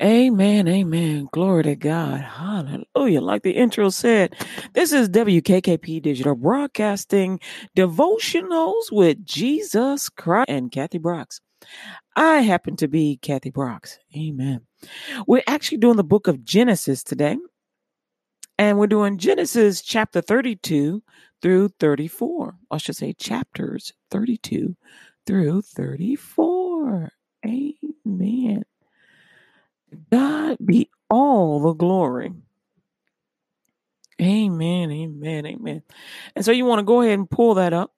Amen. 0.00 0.68
Amen. 0.68 1.28
Glory 1.32 1.64
to 1.64 1.76
God. 1.76 2.20
Hallelujah. 2.20 3.20
Like 3.20 3.42
the 3.42 3.52
intro 3.52 3.88
said, 3.90 4.34
this 4.74 4.92
is 4.92 5.08
WKKP 5.08 6.02
Digital 6.02 6.34
Broadcasting 6.34 7.40
Devotionals 7.76 8.92
with 8.92 9.24
Jesus 9.24 10.08
Christ 10.08 10.48
and 10.48 10.70
Kathy 10.70 10.98
Brooks. 10.98 11.40
I 12.16 12.40
happen 12.40 12.76
to 12.76 12.88
be 12.88 13.18
Kathy 13.22 13.50
Brooks. 13.50 13.98
Amen. 14.16 14.62
We're 15.26 15.44
actually 15.46 15.78
doing 15.78 15.96
the 15.96 16.04
book 16.04 16.26
of 16.26 16.44
Genesis 16.44 17.02
today, 17.02 17.36
and 18.58 18.78
we're 18.78 18.86
doing 18.86 19.18
Genesis 19.18 19.82
chapter 19.82 20.20
32 20.20 21.02
through 21.42 21.68
34. 21.80 22.56
I 22.70 22.76
should 22.78 22.96
say 22.96 23.12
chapters 23.12 23.92
32 24.10 24.76
through 25.26 25.62
34. 25.62 27.10
Amen. 27.46 28.62
God 30.10 30.56
be 30.64 30.90
all 31.10 31.60
the 31.60 31.74
glory. 31.74 32.32
Amen, 34.20 34.90
amen, 34.90 35.46
amen. 35.46 35.82
And 36.36 36.44
so 36.44 36.52
you 36.52 36.64
want 36.64 36.78
to 36.78 36.84
go 36.84 37.00
ahead 37.00 37.18
and 37.18 37.28
pull 37.28 37.54
that 37.54 37.72
up. 37.72 37.92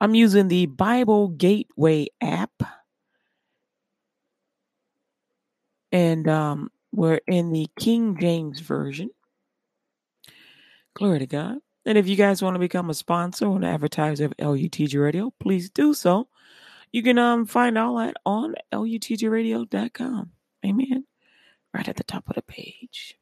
I'm 0.00 0.14
using 0.14 0.48
the 0.48 0.66
Bible 0.66 1.28
Gateway 1.28 2.06
app. 2.20 2.50
And 5.92 6.28
um, 6.28 6.70
we're 6.92 7.20
in 7.26 7.52
the 7.52 7.68
King 7.78 8.16
James 8.18 8.60
Version. 8.60 9.10
Glory 10.94 11.18
to 11.20 11.26
God. 11.26 11.58
And 11.84 11.98
if 11.98 12.08
you 12.08 12.16
guys 12.16 12.42
want 12.42 12.54
to 12.54 12.60
become 12.60 12.90
a 12.90 12.94
sponsor 12.94 13.46
or 13.46 13.56
an 13.56 13.64
advertiser 13.64 14.24
of 14.24 14.36
LUTG 14.38 15.00
Radio, 15.00 15.32
please 15.40 15.70
do 15.70 15.94
so. 15.94 16.28
You 16.90 17.02
can 17.02 17.18
um, 17.18 17.46
find 17.46 17.76
all 17.76 17.98
that 17.98 18.16
on 18.24 18.54
lutgradio.com. 18.72 20.30
Amen 20.64 21.04
right 21.76 21.88
at 21.88 21.96
the 21.96 22.04
top 22.04 22.28
of 22.28 22.34
the 22.34 22.42
page. 22.42 23.18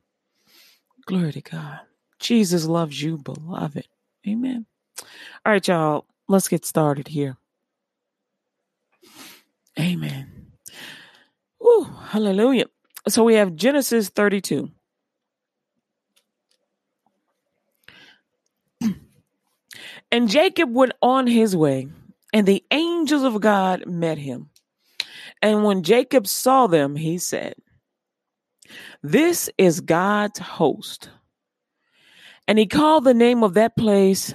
Glory 1.06 1.32
to 1.32 1.40
God. 1.40 1.80
Jesus 2.20 2.66
loves 2.66 3.02
you, 3.02 3.18
beloved. 3.18 3.88
Amen. 4.26 4.66
All 5.44 5.52
right, 5.52 5.66
y'all, 5.66 6.06
let's 6.28 6.48
get 6.48 6.64
started 6.64 7.08
here. 7.08 7.36
Amen. 9.78 10.52
Woo, 11.60 11.84
hallelujah. 11.84 12.66
So 13.08 13.24
we 13.24 13.34
have 13.34 13.56
Genesis 13.56 14.08
32. 14.08 14.70
and 20.12 20.28
Jacob 20.28 20.72
went 20.72 20.92
on 21.02 21.26
his 21.26 21.56
way, 21.56 21.88
and 22.32 22.46
the 22.46 22.64
angels 22.70 23.24
of 23.24 23.40
God 23.40 23.86
met 23.86 24.16
him. 24.18 24.50
And 25.42 25.64
when 25.64 25.82
Jacob 25.82 26.26
saw 26.26 26.68
them, 26.68 26.96
he 26.96 27.18
said, 27.18 27.56
this 29.02 29.50
is 29.58 29.80
God's 29.80 30.38
host. 30.38 31.10
And 32.46 32.58
he 32.58 32.66
called 32.66 33.04
the 33.04 33.14
name 33.14 33.42
of 33.42 33.54
that 33.54 33.76
place 33.76 34.34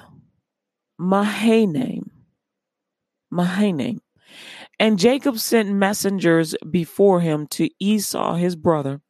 Mahanaim. 0.98 2.12
Mahanaim. 3.32 4.02
And 4.80 4.98
Jacob 4.98 5.38
sent 5.40 5.70
messengers 5.70 6.56
before 6.70 7.22
him 7.22 7.48
to 7.48 7.70
Esau 7.80 8.36
his 8.36 8.56
brother 8.56 9.02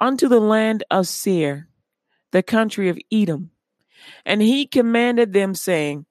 unto 0.00 0.28
the 0.28 0.40
land 0.40 0.82
of 0.90 1.06
Seir, 1.06 1.68
the 2.32 2.42
country 2.42 2.88
of 2.88 2.98
Edom. 3.12 3.50
And 4.24 4.40
he 4.40 4.66
commanded 4.66 5.32
them, 5.32 5.54
saying, 5.54 6.06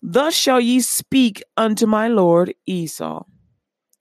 Thus 0.00 0.34
shall 0.34 0.60
ye 0.60 0.80
speak 0.80 1.42
unto 1.56 1.86
my 1.86 2.08
lord 2.08 2.54
Esau. 2.66 3.24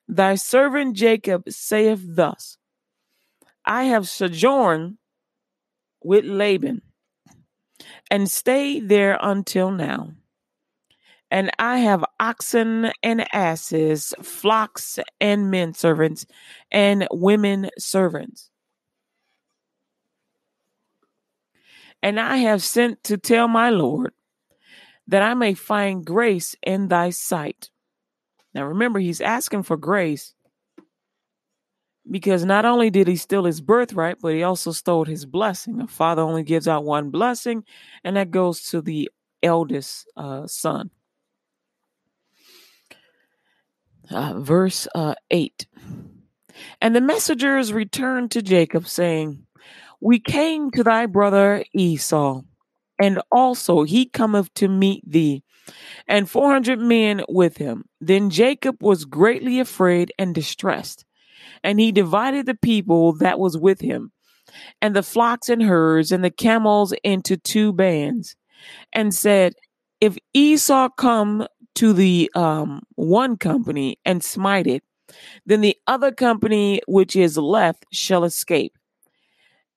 Thy 0.08 0.36
servant 0.36 0.96
Jacob 0.96 1.44
saith 1.50 2.02
thus 2.02 2.58
I 3.68 3.84
have 3.86 4.08
sojourned 4.08 4.98
with 6.02 6.24
Laban 6.24 6.82
and 8.10 8.32
stayed 8.32 8.88
there 8.88 9.20
until 9.22 9.72
now. 9.72 10.14
And 11.30 11.52
I 11.60 11.80
have 11.80 12.06
oxen 12.18 12.90
and 13.04 13.28
asses, 13.36 14.14
flocks 14.22 14.98
and 15.20 15.52
men 15.52 15.74
servants, 15.74 16.26
and 16.72 17.06
women 17.12 17.70
servants. 17.78 18.50
And 22.02 22.18
I 22.22 22.38
have 22.38 22.64
sent 22.64 23.04
to 23.06 23.18
tell 23.18 23.50
my 23.50 23.70
Lord 23.70 24.14
that 25.08 25.22
I 25.22 25.34
may 25.34 25.54
find 25.54 26.06
grace 26.06 26.56
in 26.64 26.88
thy 26.88 27.10
sight. 27.10 27.70
Now 28.54 28.66
remember, 28.66 29.00
he's 29.00 29.20
asking 29.20 29.64
for 29.64 29.76
grace 29.76 30.34
because 32.10 32.46
not 32.46 32.66
only 32.66 32.90
did 32.90 33.08
he 33.08 33.16
steal 33.16 33.46
his 33.46 33.62
birthright, 33.62 34.18
but 34.22 34.34
he 34.34 34.44
also 34.44 34.72
stole 34.72 35.06
his 35.06 35.26
blessing. 35.26 35.82
A 35.82 35.88
father 35.88 36.22
only 36.22 36.44
gives 36.44 36.68
out 36.68 36.84
one 36.84 37.10
blessing, 37.10 37.64
and 38.04 38.16
that 38.16 38.32
goes 38.32 38.62
to 38.70 38.82
the 38.82 39.10
eldest 39.44 40.10
uh, 40.16 40.48
son. 40.48 40.92
Uh, 44.10 44.40
verse 44.40 44.88
uh, 44.96 45.16
8 45.32 45.68
And 46.82 46.96
the 46.96 47.02
messengers 47.02 47.74
returned 47.74 48.32
to 48.32 48.42
Jacob, 48.42 48.88
saying, 48.88 49.46
We 50.00 50.20
came 50.20 50.72
to 50.72 50.84
thy 50.84 51.08
brother 51.08 51.66
Esau, 51.74 52.44
and 53.00 53.22
also 53.32 53.84
he 53.84 54.06
cometh 54.06 54.54
to 54.56 54.70
meet 54.70 55.04
thee, 55.06 55.44
and 56.08 56.30
four 56.30 56.52
hundred 56.52 56.80
men 56.80 57.24
with 57.28 57.58
him. 57.58 57.84
Then 58.00 58.30
Jacob 58.30 58.82
was 58.82 59.04
greatly 59.04 59.60
afraid 59.60 60.14
and 60.18 60.34
distressed 60.34 61.06
and 61.68 61.82
he 61.82 61.92
divided 61.92 62.46
the 62.46 62.56
people 62.56 63.12
that 63.12 63.40
was 63.40 63.58
with 63.58 63.82
him, 63.82 64.14
and 64.82 64.96
the 64.96 65.04
flocks 65.04 65.50
and 65.50 65.62
herds 65.62 66.14
and 66.14 66.24
the 66.24 66.32
camels 66.32 66.94
into 67.04 67.36
two 67.36 67.74
bands, 67.74 68.38
and 68.94 69.14
said, 69.14 69.54
If 70.00 70.18
Esau 70.34 70.88
come 70.98 71.46
to 71.76 71.92
the 71.92 72.32
um, 72.36 72.84
one 72.96 73.36
company 73.36 74.00
and 74.06 74.24
smite 74.24 74.66
it, 74.66 74.82
then 75.46 75.60
the 75.60 75.76
other 75.88 76.10
company 76.10 76.80
which 76.88 77.18
is 77.18 77.38
left 77.38 77.86
shall 77.92 78.24
escape. 78.24 78.72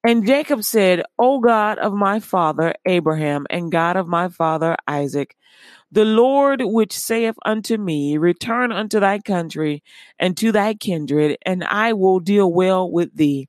And 0.04 0.24
Jacob 0.24 0.62
said, 0.62 1.02
O 1.18 1.40
God 1.40 1.78
of 1.78 1.92
my 1.92 2.20
father 2.20 2.72
Abraham 2.86 3.48
and 3.50 3.72
God 3.72 3.96
of 3.96 4.06
my 4.06 4.28
father 4.28 4.76
Isaac, 4.86 5.36
the 5.92 6.04
Lord 6.04 6.62
which 6.64 6.92
saith 6.96 7.36
unto 7.44 7.76
me, 7.76 8.18
Return 8.18 8.72
unto 8.72 9.00
thy 9.00 9.18
country 9.20 9.82
and 10.18 10.36
to 10.36 10.52
thy 10.52 10.74
kindred, 10.74 11.38
and 11.46 11.64
I 11.64 11.92
will 11.94 12.20
deal 12.20 12.52
well 12.52 12.90
with 12.90 13.16
thee. 13.16 13.48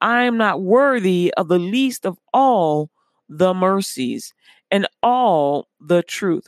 I 0.00 0.24
am 0.24 0.36
not 0.36 0.62
worthy 0.62 1.32
of 1.36 1.48
the 1.48 1.58
least 1.58 2.06
of 2.06 2.18
all 2.34 2.90
the 3.28 3.54
mercies 3.54 4.34
and 4.70 4.88
all 5.02 5.68
the 5.80 6.02
truth 6.02 6.44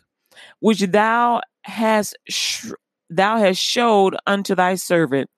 which 0.61 0.81
thou 0.81 1.41
hast 1.65 2.17
sh- 2.29 2.73
thou 3.11 3.39
hast 3.39 3.61
showed 3.61 4.17
unto 4.27 4.55
thy 4.55 4.75
servant. 4.75 5.31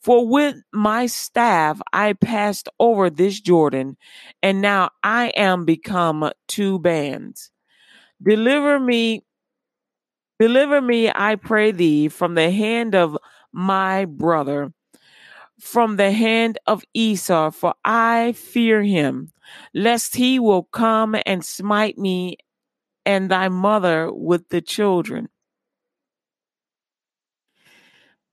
For 0.00 0.26
with 0.28 0.56
my 0.72 1.06
staff 1.06 1.80
I 1.92 2.14
passed 2.14 2.68
over 2.78 3.10
this 3.10 3.40
Jordan, 3.40 3.96
and 4.42 4.62
now 4.62 4.90
I 5.02 5.28
am 5.36 5.64
become 5.64 6.30
two 6.48 6.78
bands. 6.78 7.50
Deliver 8.22 8.80
me 8.80 9.25
Deliver 10.38 10.80
me, 10.80 11.10
I 11.14 11.36
pray 11.36 11.72
thee, 11.72 12.08
from 12.08 12.34
the 12.34 12.50
hand 12.50 12.94
of 12.94 13.16
my 13.52 14.04
brother, 14.04 14.72
from 15.58 15.96
the 15.96 16.12
hand 16.12 16.58
of 16.66 16.84
Esau, 16.92 17.50
for 17.50 17.74
I 17.84 18.32
fear 18.32 18.82
him, 18.82 19.32
lest 19.72 20.16
he 20.16 20.38
will 20.38 20.64
come 20.64 21.16
and 21.24 21.44
smite 21.44 21.96
me 21.96 22.36
and 23.06 23.30
thy 23.30 23.48
mother 23.48 24.12
with 24.12 24.48
the 24.50 24.60
children. 24.60 25.28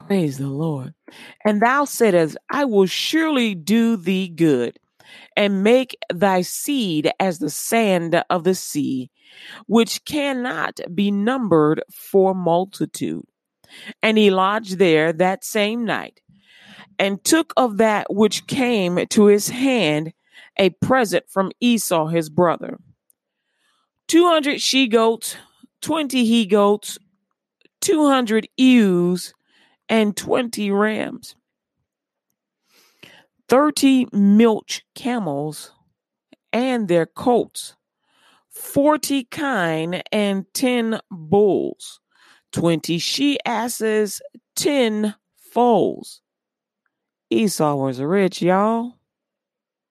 Praise 0.05 0.37
the 0.37 0.49
Lord. 0.49 0.93
And 1.45 1.61
thou 1.61 1.85
saidst, 1.85 2.35
I 2.51 2.65
will 2.65 2.87
surely 2.87 3.55
do 3.55 3.95
thee 3.95 4.27
good, 4.27 4.77
and 5.35 5.63
make 5.63 5.97
thy 6.11 6.41
seed 6.41 7.11
as 7.19 7.39
the 7.39 7.49
sand 7.49 8.23
of 8.29 8.43
the 8.43 8.55
sea, 8.55 9.09
which 9.67 10.05
cannot 10.05 10.79
be 10.93 11.11
numbered 11.11 11.83
for 11.91 12.33
multitude. 12.33 13.25
And 14.01 14.17
he 14.17 14.29
lodged 14.29 14.77
there 14.77 15.11
that 15.13 15.43
same 15.43 15.85
night, 15.85 16.21
and 16.99 17.23
took 17.23 17.53
of 17.57 17.77
that 17.77 18.13
which 18.13 18.47
came 18.47 19.05
to 19.07 19.25
his 19.25 19.49
hand 19.49 20.13
a 20.57 20.69
present 20.69 21.25
from 21.29 21.51
Esau 21.59 22.07
his 22.07 22.29
brother 22.29 22.77
two 24.07 24.27
hundred 24.29 24.61
she 24.61 24.87
goats, 24.87 25.35
twenty 25.81 26.25
he 26.25 26.45
goats, 26.45 26.97
two 27.81 28.05
hundred 28.07 28.47
ewes, 28.57 29.33
and 29.89 30.15
twenty 30.15 30.69
rams, 30.69 31.35
thirty 33.47 34.07
milch 34.11 34.83
camels, 34.95 35.71
and 36.51 36.87
their 36.87 37.05
colts, 37.05 37.75
forty 38.49 39.25
kine 39.25 40.01
and 40.11 40.45
ten 40.53 40.99
bulls, 41.11 41.99
twenty 42.51 42.97
she 42.97 43.37
asses, 43.45 44.21
ten 44.55 45.15
foals. 45.35 46.21
Esau 47.29 47.75
was 47.75 47.99
rich, 47.99 48.41
y'all. 48.41 48.97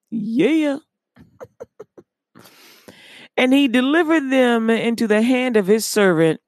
Yeah. 0.09 0.77
and 3.37 3.53
he 3.53 3.67
delivered 3.67 4.29
them 4.29 4.69
into 4.69 5.07
the 5.07 5.21
hand 5.21 5.57
of 5.57 5.67
his 5.67 5.85
servant. 5.85 6.39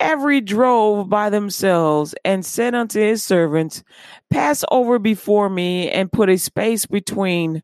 Every 0.00 0.40
drove 0.40 1.08
by 1.08 1.30
themselves 1.30 2.14
and 2.24 2.46
said 2.46 2.74
unto 2.74 3.00
his 3.00 3.22
servants, 3.22 3.82
Pass 4.30 4.64
over 4.70 4.98
before 4.98 5.50
me 5.50 5.90
and 5.90 6.12
put 6.12 6.28
a 6.28 6.36
space 6.38 6.86
between 6.86 7.62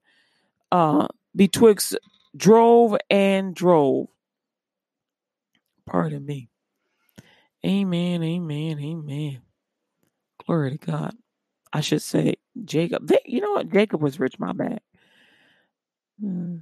uh 0.72 1.06
betwixt 1.36 1.96
drove 2.36 2.96
and 3.10 3.54
drove. 3.54 4.08
Pardon 5.86 6.24
me. 6.24 6.48
Amen, 7.64 8.22
amen, 8.22 8.78
amen. 8.78 9.40
Glory 10.44 10.72
to 10.72 10.78
God. 10.78 11.14
I 11.72 11.80
should 11.80 12.02
say 12.02 12.34
Jacob. 12.64 13.06
They, 13.06 13.20
you 13.24 13.40
know 13.40 13.52
what? 13.52 13.70
Jacob 13.70 14.02
was 14.02 14.20
rich. 14.20 14.38
My 14.38 14.52
bad. 14.52 14.80
Hmm. 16.20 16.58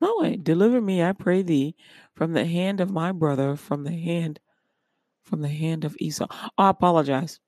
No 0.00 0.16
way. 0.18 0.36
Deliver 0.36 0.80
me, 0.80 1.02
I 1.02 1.12
pray 1.12 1.42
thee, 1.42 1.74
from 2.14 2.32
the 2.32 2.44
hand 2.44 2.80
of 2.80 2.90
my 2.90 3.12
brother, 3.12 3.56
from 3.56 3.84
the 3.84 3.92
hand, 3.92 4.40
from 5.24 5.42
the 5.42 5.48
hand 5.48 5.84
of 5.84 5.96
Esau. 5.98 6.26
I 6.56 6.70
apologize. 6.70 7.40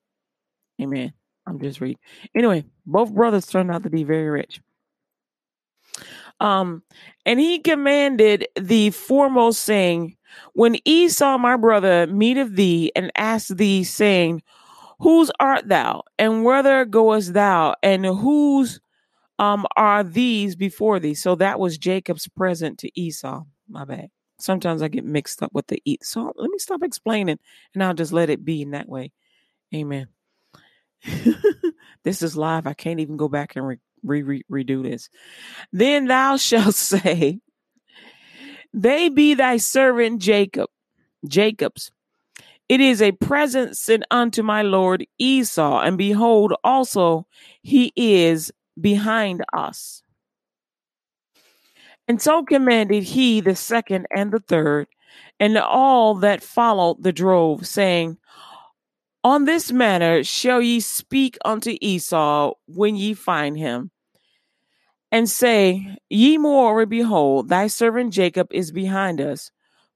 Amen. 0.81 1.13
I'm 1.47 1.61
just 1.61 1.81
reading. 1.81 1.99
Anyway, 2.35 2.65
both 2.87 3.13
brothers 3.13 3.47
turned 3.47 3.71
out 3.71 3.83
to 3.85 3.91
be 3.91 4.05
very 4.05 4.29
rich. 4.29 4.61
Um, 6.41 6.83
and 7.27 7.39
he 7.39 7.59
commanded 7.59 8.49
the 8.59 8.91
foremost, 8.91 9.63
saying, 9.63 10.17
When 10.55 10.77
Esau, 10.85 11.39
my 11.39 11.57
brother, 11.57 12.07
meeteth 12.07 12.55
thee 12.55 12.93
and 12.97 13.13
ask 13.15 13.49
thee, 13.49 13.85
saying, 13.85 14.43
Whose 15.01 15.31
art 15.41 15.69
thou, 15.69 16.03
and 16.19 16.45
whither 16.45 16.85
goest 16.85 17.33
thou, 17.33 17.75
and 17.83 18.05
whose 18.05 18.81
um 19.41 19.67
are 19.77 20.05
these 20.05 20.55
before 20.55 21.01
thee? 21.01 21.15
So 21.15 21.35
that 21.37 21.59
was 21.59 21.79
Jacob's 21.79 22.29
present 22.29 22.79
to 22.81 23.01
Esau. 23.01 23.45
My 23.69 23.85
bad. 23.85 24.11
Sometimes 24.39 24.83
I 24.83 24.89
get 24.89 25.05
mixed 25.05 25.43
up 25.43 25.51
with 25.53 25.67
the 25.67 25.83
eat. 25.85 26.05
So 26.05 26.33
let 26.37 26.51
me 26.51 26.59
stop 26.59 26.83
explaining, 26.83 27.39
and 27.75 27.83
I'll 27.83 27.95
just 27.95 28.13
let 28.13 28.31
it 28.31 28.45
be 28.45 28.63
in 28.63 28.71
that 28.73 28.89
way. 28.89 29.13
Amen. 29.75 30.09
this 32.05 32.23
is 32.23 32.37
live. 32.37 32.67
I 32.67 32.75
can't 32.75 33.01
even 33.01 33.17
go 33.17 33.29
back 33.29 33.57
and 33.57 33.67
re- 33.67 33.79
re- 34.03 34.23
re- 34.23 34.65
redo 34.65 34.83
this. 34.83 35.09
Then 35.73 36.07
thou 36.07 36.37
shalt 36.39 36.75
say, 36.75 37.41
They 38.75 39.09
be 39.09 39.35
thy 39.35 39.57
servant 39.57 40.21
Jacob, 40.21 40.69
Jacob's. 41.27 41.91
It 42.69 42.81
is 42.81 43.03
a 43.03 43.13
present 43.13 43.77
sent 43.77 44.05
unto 44.13 44.45
my 44.45 44.63
Lord 44.63 45.05
Esau, 45.19 45.81
and 45.81 45.99
behold, 45.99 46.55
also 46.63 47.27
he 47.63 47.93
is 47.97 48.53
behind 48.81 49.45
us. 49.53 50.03
And 52.09 52.21
so 52.21 52.43
commanded 52.43 53.05
he 53.05 53.41
the 53.41 53.55
second 53.55 54.07
and 54.15 54.33
the 54.33 54.41
third, 54.41 54.89
and 55.39 55.57
all 55.57 56.17
that 56.17 56.43
followed 56.43 57.03
the 57.03 57.13
drove, 57.13 57.67
saying, 57.67 58.19
On 59.23 59.45
this 59.45 59.71
manner 59.71 60.25
shall 60.25 60.61
ye 60.61 60.81
speak 60.81 61.39
unto 61.45 61.77
Esau 61.81 62.55
when 62.67 62.97
ye 62.97 63.15
find 63.15 63.57
him 63.57 63.91
and 65.13 65.29
say, 65.29 65.97
Ye 66.09 66.39
moreover, 66.39 66.87
behold, 66.87 67.49
thy 67.49 67.67
servant 67.67 68.13
Jacob 68.13 68.49
is 68.53 68.73
behind 68.73 69.21
us. 69.21 69.51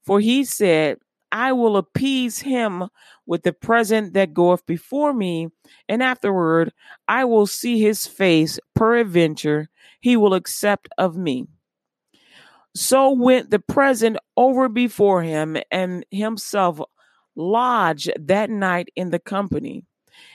For 0.05 0.21
he 0.21 0.45
said, 0.45 0.99
I 1.35 1.51
will 1.51 1.77
appease 1.77 2.39
him 2.39 2.85
with 3.27 3.43
the 3.43 3.53
present 3.53 4.15
that 4.15 4.33
goeth 4.33 4.65
before 4.67 5.13
me, 5.13 5.49
and 5.89 6.01
afterward 6.01 6.73
I 7.09 7.25
will 7.25 7.49
see 7.49 7.81
his 7.81 8.07
face, 8.07 8.61
peradventure 8.77 9.69
he 10.01 10.17
will 10.17 10.35
accept 10.35 10.89
of 10.97 11.17
me. 11.17 11.49
So 12.77 13.11
went 13.11 13.51
the 13.51 13.59
present 13.59 14.17
over 14.37 14.69
before 14.69 15.25
him, 15.25 15.57
and 15.73 16.07
himself 16.13 16.81
lodged 17.35 18.13
that 18.17 18.49
night 18.49 18.91
in 18.95 19.11
the 19.11 19.19
company. 19.19 19.83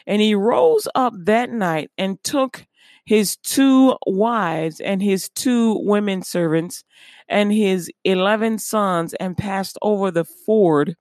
And 0.06 0.22
he 0.22 0.36
rose 0.36 0.86
up 0.96 1.14
that 1.16 1.50
night 1.50 1.92
and 1.98 2.22
took 2.26 2.66
his 3.10 3.38
two 3.38 3.98
wives 4.06 4.80
and 4.80 5.02
his 5.02 5.30
two 5.30 5.80
women 5.80 6.22
servants 6.22 6.84
and 7.28 7.52
his 7.52 7.90
eleven 8.04 8.60
sons 8.60 9.16
and 9.16 9.36
passed 9.36 9.80
over 9.82 10.12
the 10.12 10.24
ford 10.24 10.96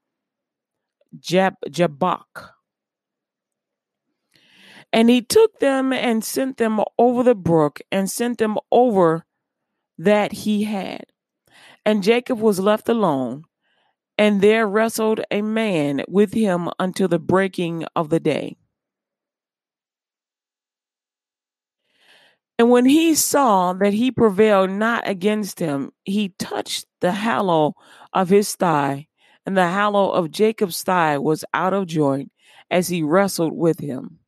Jab- 1.20 1.60
Jabbok. 1.68 2.54
And 4.90 5.10
he 5.10 5.20
took 5.20 5.60
them 5.60 5.92
and 5.92 6.24
sent 6.24 6.56
them 6.56 6.80
over 6.98 7.22
the 7.22 7.34
brook 7.34 7.82
and 7.92 8.08
sent 8.08 8.38
them 8.38 8.56
over 8.72 9.26
that 9.98 10.32
he 10.32 10.64
had. 10.64 11.04
And 11.84 12.02
Jacob 12.02 12.40
was 12.40 12.58
left 12.58 12.88
alone, 12.88 13.42
and 14.16 14.40
there 14.40 14.66
wrestled 14.66 15.20
a 15.30 15.42
man 15.42 16.04
with 16.08 16.32
him 16.32 16.70
until 16.78 17.08
the 17.08 17.18
breaking 17.18 17.84
of 17.94 18.08
the 18.08 18.18
day. 18.18 18.56
And 22.58 22.70
when 22.70 22.86
he 22.86 23.14
saw 23.14 23.72
that 23.74 23.92
he 23.92 24.10
prevailed 24.10 24.70
not 24.70 25.06
against 25.06 25.60
him, 25.60 25.92
he 26.04 26.30
touched 26.38 26.86
the 27.00 27.12
hollow 27.12 27.74
of 28.12 28.28
his 28.28 28.54
thigh, 28.56 29.06
and 29.46 29.56
the 29.56 29.68
hollow 29.68 30.10
of 30.10 30.32
Jacob's 30.32 30.82
thigh 30.82 31.18
was 31.18 31.44
out 31.54 31.72
of 31.72 31.86
joint 31.86 32.32
as 32.70 32.88
he 32.88 33.02
wrestled 33.02 33.52
with 33.52 33.78
him. 33.78 34.18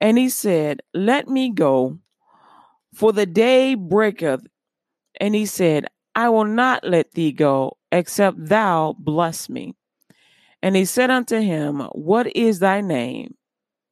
And 0.00 0.18
he 0.18 0.28
said, 0.28 0.80
Let 0.92 1.28
me 1.28 1.50
go, 1.50 1.98
for 2.94 3.12
the 3.12 3.26
day 3.26 3.74
breaketh. 3.76 4.46
And 5.20 5.34
he 5.34 5.46
said, 5.46 5.86
I 6.14 6.28
will 6.30 6.44
not 6.44 6.84
let 6.84 7.12
thee 7.12 7.32
go, 7.32 7.78
except 7.92 8.36
thou 8.46 8.94
bless 8.98 9.48
me. 9.48 9.74
And 10.62 10.74
he 10.74 10.84
said 10.84 11.10
unto 11.10 11.40
him, 11.40 11.80
What 11.92 12.34
is 12.36 12.58
thy 12.58 12.80
name? 12.80 13.34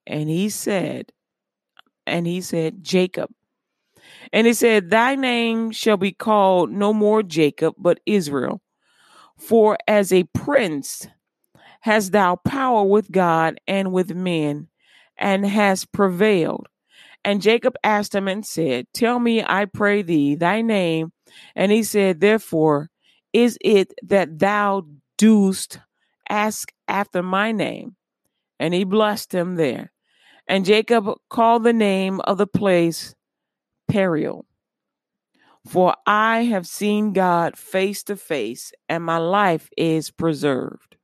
And 0.06 0.29
he 0.29 0.49
said, 0.49 1.12
and 2.06 2.26
he 2.26 2.41
said, 2.41 2.82
Jacob. 2.82 3.31
And 4.32 4.47
he 4.47 4.53
said, 4.53 4.91
Thy 4.91 5.14
name 5.14 5.70
shall 5.70 5.97
be 5.97 6.12
called 6.12 6.70
no 6.70 6.93
more 6.93 7.23
Jacob, 7.23 7.75
but 7.79 8.00
Israel. 8.06 8.61
For 9.37 9.76
as 9.87 10.12
a 10.12 10.25
prince 10.25 11.08
hast 11.81 12.12
thou 12.12 12.37
power 12.37 12.85
with 12.85 13.11
God 13.11 13.61
and 13.67 13.93
with 13.93 14.14
men, 14.14 14.69
and 15.17 15.46
hast 15.46 15.93
prevailed. 15.93 16.69
And 17.25 17.43
Jacob 17.43 17.75
asked 17.82 18.15
him 18.15 18.29
and 18.29 18.46
said, 18.46 18.86
Tell 18.93 19.19
me, 19.19 19.43
I 19.43 19.65
pray 19.65 20.03
thee, 20.03 20.34
thy 20.34 20.63
name. 20.63 21.13
And 21.55 21.72
he 21.72 21.82
said, 21.82 22.20
Therefore 22.20 22.91
is 23.32 23.58
it 23.60 23.93
that 24.03 24.39
thou 24.39 24.86
dost 25.19 25.81
ask 26.29 26.72
after 26.89 27.22
my 27.22 27.53
name. 27.53 27.96
And 28.58 28.72
he 28.72 28.84
blessed 28.84 29.34
him 29.34 29.56
there. 29.56 29.93
And 30.48 30.65
Jacob 30.65 31.08
called 31.29 31.65
the 31.65 31.72
name 31.72 32.20
of 32.20 32.38
the 32.38 32.46
place 32.46 33.15
Periel. 33.91 34.44
For 35.67 35.96
I 36.06 36.44
have 36.44 36.67
seen 36.67 37.12
God 37.12 37.56
face 37.56 38.05
to 38.05 38.17
face, 38.17 38.72
and 38.88 39.03
my 39.03 39.19
life 39.19 39.69
is 39.76 40.10
preserved. 40.10 40.96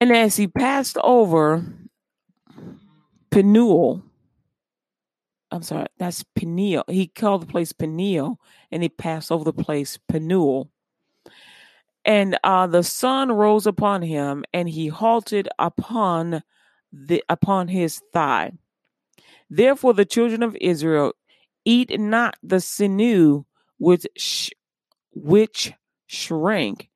And 0.00 0.12
as 0.12 0.36
he 0.36 0.48
passed 0.48 0.96
over 1.02 1.64
Peniel, 3.30 4.02
I'm 5.50 5.62
sorry, 5.62 5.86
that's 5.98 6.24
Peniel. 6.34 6.84
He 6.88 7.06
called 7.06 7.42
the 7.42 7.46
place 7.46 7.72
Peniel, 7.72 8.40
and 8.70 8.82
he 8.82 8.88
passed 8.88 9.32
over 9.32 9.44
the 9.44 9.52
place 9.52 9.98
Peniel. 10.08 10.70
And 12.08 12.38
uh, 12.42 12.66
the 12.66 12.82
sun 12.82 13.30
rose 13.30 13.66
upon 13.66 14.00
him, 14.00 14.42
and 14.54 14.66
he 14.66 14.86
halted 14.88 15.46
upon 15.58 16.42
the 16.90 17.22
upon 17.28 17.68
his 17.68 18.00
thigh. 18.14 18.52
Therefore, 19.50 19.92
the 19.92 20.06
children 20.06 20.42
of 20.42 20.56
Israel 20.58 21.12
eat 21.66 22.00
not 22.00 22.36
the 22.42 22.60
sinew 22.60 23.44
which 23.76 24.06
sh- 24.16 24.52
which 25.12 25.74
shrank, 26.06 26.88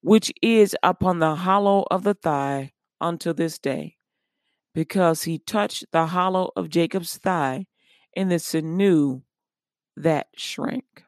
which 0.00 0.32
is 0.40 0.74
upon 0.82 1.18
the 1.18 1.34
hollow 1.34 1.84
of 1.90 2.02
the 2.02 2.14
thigh 2.14 2.72
unto 2.98 3.34
this 3.34 3.58
day, 3.58 3.98
because 4.74 5.24
he 5.24 5.38
touched 5.38 5.84
the 5.92 6.06
hollow 6.06 6.50
of 6.56 6.70
Jacob's 6.70 7.18
thigh 7.18 7.66
in 8.14 8.30
the 8.30 8.38
sinew 8.38 9.20
that 9.98 10.28
shrank. 10.34 11.05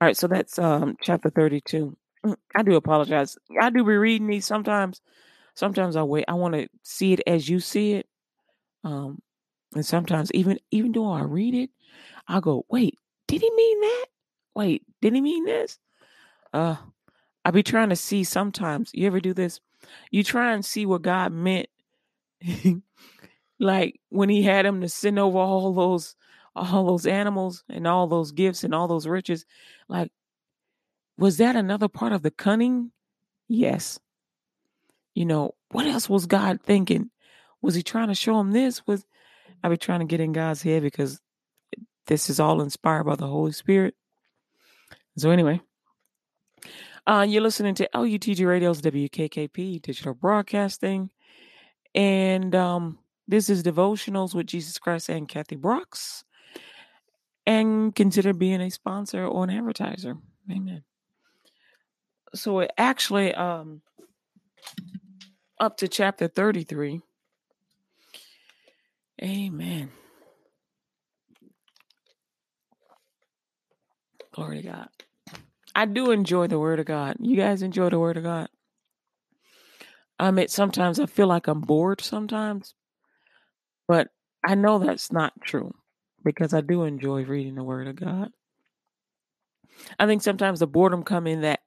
All 0.00 0.06
right, 0.08 0.16
so 0.16 0.26
that's 0.26 0.58
um 0.58 0.96
chapter 1.02 1.30
32. 1.30 1.96
Mm, 2.24 2.36
I 2.56 2.62
do 2.62 2.74
apologize. 2.76 3.36
I 3.60 3.70
do 3.70 3.84
be 3.84 3.96
reading 3.96 4.26
these 4.28 4.46
sometimes. 4.46 5.00
Sometimes 5.54 5.96
I 5.96 6.02
wait. 6.02 6.24
I 6.28 6.34
want 6.34 6.54
to 6.54 6.68
see 6.82 7.12
it 7.14 7.22
as 7.26 7.48
you 7.48 7.60
see 7.60 7.94
it. 7.94 8.06
Um, 8.84 9.20
and 9.74 9.86
sometimes 9.86 10.32
even 10.34 10.58
even 10.70 10.92
though 10.92 11.10
I 11.12 11.22
read 11.22 11.54
it, 11.54 11.70
I 12.28 12.40
go, 12.40 12.66
wait, 12.70 12.96
did 13.28 13.42
he 13.42 13.50
mean 13.50 13.80
that? 13.82 14.06
Wait, 14.56 14.84
did 15.02 15.14
he 15.14 15.20
mean 15.22 15.44
this? 15.46 15.78
Uh 16.52 16.76
I 17.44 17.52
be 17.52 17.62
trying 17.62 17.90
to 17.90 17.96
see 17.96 18.24
sometimes. 18.24 18.90
You 18.94 19.06
ever 19.08 19.20
do 19.20 19.34
this? 19.34 19.60
You 20.10 20.24
try 20.24 20.52
and 20.54 20.64
see 20.64 20.86
what 20.86 21.02
God 21.02 21.32
meant. 21.32 21.68
like 23.60 24.00
when 24.10 24.28
he 24.28 24.42
had 24.42 24.66
him 24.66 24.80
to 24.80 24.88
send 24.88 25.18
over 25.18 25.38
all 25.38 25.72
those 25.74 26.16
all 26.54 26.86
those 26.86 27.06
animals 27.06 27.64
and 27.68 27.86
all 27.86 28.06
those 28.06 28.32
gifts 28.32 28.64
and 28.64 28.74
all 28.74 28.88
those 28.88 29.06
riches. 29.06 29.44
Like, 29.88 30.10
was 31.16 31.36
that 31.38 31.56
another 31.56 31.88
part 31.88 32.12
of 32.12 32.22
the 32.22 32.30
cunning? 32.30 32.92
Yes. 33.48 33.98
You 35.14 35.26
know, 35.26 35.54
what 35.70 35.86
else 35.86 36.08
was 36.08 36.26
God 36.26 36.60
thinking? 36.62 37.10
Was 37.62 37.74
he 37.74 37.82
trying 37.82 38.08
to 38.08 38.14
show 38.14 38.38
him 38.40 38.52
this? 38.52 38.86
Was 38.86 39.04
I 39.62 39.68
be 39.68 39.76
trying 39.76 40.00
to 40.00 40.06
get 40.06 40.20
in 40.20 40.32
God's 40.32 40.62
head 40.62 40.82
because 40.82 41.20
this 42.06 42.30
is 42.30 42.40
all 42.40 42.60
inspired 42.62 43.04
by 43.04 43.16
the 43.16 43.26
Holy 43.26 43.52
Spirit. 43.52 43.94
So 45.16 45.30
anyway, 45.30 45.60
uh, 47.06 47.26
you're 47.28 47.42
listening 47.42 47.74
to 47.76 47.88
LUTG 47.94 48.46
Radio's 48.46 48.80
WKKP 48.80 49.82
Digital 49.82 50.14
Broadcasting. 50.14 51.10
And 51.94 52.54
um, 52.54 52.98
this 53.28 53.50
is 53.50 53.62
Devotionals 53.62 54.34
with 54.34 54.46
Jesus 54.46 54.78
Christ 54.78 55.08
and 55.08 55.28
Kathy 55.28 55.56
Brooks. 55.56 56.24
And 57.46 57.94
consider 57.94 58.32
being 58.32 58.60
a 58.60 58.70
sponsor 58.70 59.26
or 59.26 59.44
an 59.44 59.50
advertiser. 59.50 60.16
Amen. 60.50 60.84
So 62.34 62.60
it 62.60 62.70
actually 62.78 63.34
um 63.34 63.82
up 65.58 65.76
to 65.78 65.88
chapter 65.88 66.28
33. 66.28 67.00
Amen. 69.22 69.90
Glory 74.32 74.62
to 74.62 74.68
God. 74.68 74.88
I 75.74 75.84
do 75.86 76.10
enjoy 76.10 76.46
the 76.46 76.58
word 76.58 76.80
of 76.80 76.86
God. 76.86 77.16
You 77.20 77.36
guys 77.36 77.62
enjoy 77.62 77.90
the 77.90 77.98
word 77.98 78.16
of 78.16 78.22
God? 78.22 78.48
I 80.18 80.30
mean, 80.30 80.48
sometimes 80.48 81.00
I 81.00 81.06
feel 81.06 81.26
like 81.26 81.46
I'm 81.46 81.60
bored 81.60 82.00
sometimes, 82.00 82.74
but 83.88 84.08
I 84.44 84.54
know 84.54 84.78
that's 84.78 85.12
not 85.12 85.32
true 85.42 85.74
because 86.24 86.54
I 86.54 86.60
do 86.60 86.84
enjoy 86.84 87.24
reading 87.24 87.54
the 87.54 87.64
word 87.64 87.88
of 87.88 87.96
God. 87.96 88.30
I 89.98 90.06
think 90.06 90.22
sometimes 90.22 90.60
the 90.60 90.66
boredom 90.66 91.02
come 91.02 91.26
in 91.26 91.42
that 91.42 91.60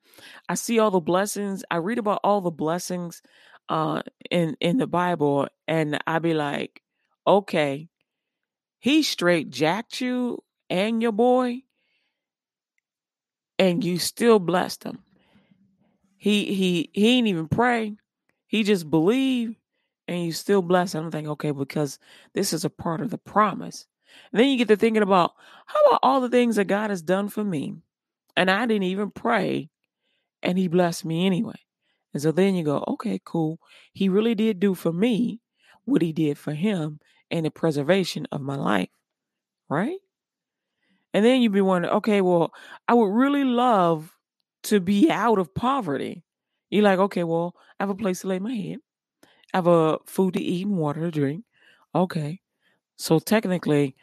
I 0.48 0.56
see 0.56 0.80
all 0.80 0.92
the 0.92 1.00
blessings. 1.00 1.64
I 1.72 1.78
read 1.78 1.98
about 1.98 2.20
all 2.24 2.42
the 2.42 2.52
blessings 2.52 3.22
uh 3.70 4.02
in 4.30 4.58
in 4.60 4.78
the 4.78 4.88
Bible 4.88 5.48
and 5.68 6.00
I 6.06 6.20
be 6.20 6.34
like, 6.34 6.82
okay, 7.26 7.90
he 8.80 9.04
straight 9.04 9.50
jacked 9.50 10.02
you 10.02 10.44
and 10.70 11.02
your 11.02 11.14
boy 11.14 11.62
and 13.58 13.84
you 13.84 13.98
still 13.98 14.40
blessed 14.40 14.84
him. 14.84 15.00
He 16.18 16.54
he 16.54 16.90
he 16.94 17.18
ain't 17.18 17.28
even 17.28 17.48
pray. 17.48 17.96
He 18.48 18.64
just 18.64 18.90
believe 18.90 19.56
and 20.08 20.26
you 20.26 20.32
still 20.32 20.62
bless. 20.62 20.96
I'm 20.96 21.12
thinking, 21.12 21.32
okay, 21.32 21.52
because 21.52 21.98
this 22.34 22.54
is 22.54 22.66
a 22.66 22.70
part 22.70 23.02
of 23.02 23.10
the 23.10 23.18
promise. 23.18 23.88
And 24.32 24.40
then 24.40 24.50
you 24.50 24.58
get 24.58 24.68
to 24.70 24.76
thinking 24.76 25.04
about 25.04 25.34
how 25.66 25.80
about 25.86 26.00
all 26.04 26.22
the 26.22 26.30
things 26.30 26.56
that 26.56 26.66
God 26.66 26.90
has 26.90 27.02
done 27.02 27.30
for 27.30 27.44
me? 27.44 27.76
And 28.36 28.50
I 28.50 28.66
didn't 28.66 28.84
even 28.84 29.12
pray 29.12 29.70
and 30.42 30.58
he 30.58 30.68
blessed 30.68 31.06
me 31.06 31.26
anyway. 31.26 31.60
And 32.14 32.22
so 32.22 32.32
then 32.32 32.56
you 32.56 32.64
go, 32.64 32.84
okay, 32.88 33.20
cool. 33.24 33.60
He 33.94 34.10
really 34.10 34.36
did 34.36 34.60
do 34.60 34.76
for 34.76 34.92
me 34.92 35.40
what 35.86 36.02
he 36.02 36.14
did 36.14 36.38
for 36.38 36.54
him 36.54 37.00
and 37.32 37.46
the 37.46 37.52
preservation 37.52 38.28
of 38.32 38.42
my 38.42 38.56
life. 38.56 38.90
Right? 39.70 39.98
And 41.14 41.24
then 41.26 41.42
you'd 41.42 41.52
be 41.52 41.62
wondering, 41.62 41.94
okay, 41.96 42.22
well, 42.22 42.52
I 42.88 42.94
would 42.94 43.12
really 43.12 43.44
love 43.44 44.12
to 44.64 44.80
be 44.80 45.10
out 45.10 45.40
of 45.40 45.54
poverty. 45.54 46.24
You're 46.70 46.84
like, 46.84 47.00
okay, 47.00 47.24
well, 47.24 47.56
I 47.80 47.84
have 47.84 47.90
a 47.90 47.96
place 47.96 48.22
to 48.22 48.28
lay 48.28 48.40
my 48.40 48.54
head. 48.54 48.78
I 49.54 49.58
have 49.58 49.68
a 49.68 50.00
food 50.06 50.34
to 50.34 50.42
eat 50.42 50.66
and 50.66 50.78
water 50.78 51.02
to 51.02 51.12
drink. 51.12 51.46
Okay. 51.94 52.40
So 52.98 53.20
technically, 53.20 53.96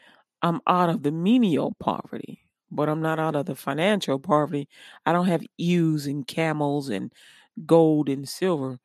I'm 0.43 0.61
out 0.67 0.91
of 0.91 1.03
the 1.03 1.13
menial 1.13 1.77
poverty, 1.81 2.41
but 2.71 2.89
I'm 2.89 3.03
not 3.03 3.19
out 3.19 3.37
of 3.37 3.47
the 3.47 3.55
financial 3.55 4.19
poverty. 4.19 4.69
I 5.07 5.13
don't 5.13 5.27
have 5.27 5.45
ewes 5.57 6.07
and 6.07 6.27
camels 6.27 6.89
and 6.89 7.13
gold 7.67 8.09
and 8.09 8.29
silver. 8.29 8.79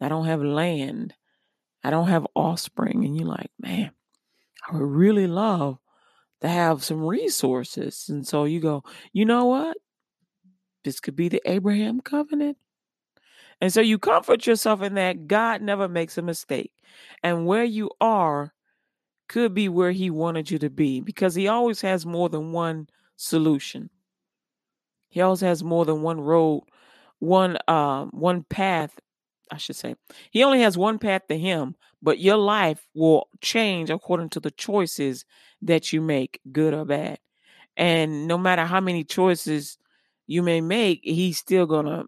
I 0.00 0.08
don't 0.08 0.26
have 0.26 0.42
land. 0.42 1.14
I 1.82 1.90
don't 1.90 2.08
have 2.08 2.26
offspring. 2.34 3.04
And 3.04 3.16
you're 3.16 3.28
like, 3.28 3.50
man, 3.60 3.90
I 4.68 4.76
would 4.76 4.82
really 4.82 5.26
love 5.26 5.78
to 6.40 6.48
have 6.48 6.84
some 6.84 7.04
resources. 7.04 8.06
And 8.08 8.26
so 8.26 8.44
you 8.44 8.60
go, 8.60 8.84
you 9.12 9.24
know 9.24 9.46
what? 9.46 9.76
This 10.84 11.00
could 11.00 11.16
be 11.16 11.28
the 11.28 11.42
Abraham 11.46 12.00
covenant. 12.00 12.58
And 13.60 13.72
so 13.72 13.80
you 13.80 13.98
comfort 13.98 14.46
yourself 14.46 14.82
in 14.82 14.94
that 14.94 15.26
God 15.26 15.62
never 15.62 15.88
makes 15.88 16.18
a 16.18 16.22
mistake. 16.22 16.72
And 17.22 17.46
where 17.46 17.64
you 17.64 17.90
are 18.00 18.52
could 19.28 19.54
be 19.54 19.68
where 19.68 19.92
he 19.92 20.10
wanted 20.10 20.50
you 20.50 20.58
to 20.58 20.70
be 20.70 21.00
because 21.00 21.34
he 21.34 21.48
always 21.48 21.80
has 21.80 22.04
more 22.06 22.28
than 22.28 22.52
one 22.52 22.88
solution. 23.16 23.90
He 25.08 25.20
always 25.20 25.40
has 25.40 25.62
more 25.62 25.84
than 25.84 26.02
one 26.02 26.20
road, 26.20 26.64
one 27.18 27.56
uh, 27.68 28.06
one 28.06 28.42
path, 28.44 28.98
I 29.50 29.56
should 29.58 29.76
say. 29.76 29.94
He 30.30 30.42
only 30.42 30.60
has 30.60 30.76
one 30.76 30.98
path 30.98 31.22
to 31.28 31.38
him, 31.38 31.76
but 32.02 32.18
your 32.18 32.36
life 32.36 32.86
will 32.94 33.28
change 33.40 33.90
according 33.90 34.30
to 34.30 34.40
the 34.40 34.50
choices 34.50 35.24
that 35.62 35.92
you 35.92 36.00
make, 36.00 36.40
good 36.50 36.74
or 36.74 36.84
bad. 36.84 37.18
And 37.76 38.26
no 38.26 38.38
matter 38.38 38.64
how 38.64 38.80
many 38.80 39.04
choices 39.04 39.78
you 40.26 40.42
may 40.42 40.60
make, 40.60 41.00
he's 41.02 41.38
still 41.38 41.66
gonna 41.66 42.04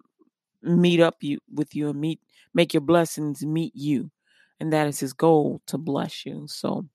meet 0.63 1.01
up 1.01 1.23
you 1.23 1.39
with 1.53 1.75
you 1.75 1.91
and 1.91 2.01
meet 2.01 2.21
make 2.55 2.75
your 2.75 2.81
blessings 2.81 3.45
meet 3.45 3.75
you. 3.75 4.11
And 4.59 4.73
that 4.73 4.87
is 4.87 4.99
his 4.99 5.13
goal 5.13 5.61
to 5.67 5.79
bless 5.79 6.27
you. 6.27 6.47
So 6.49 6.87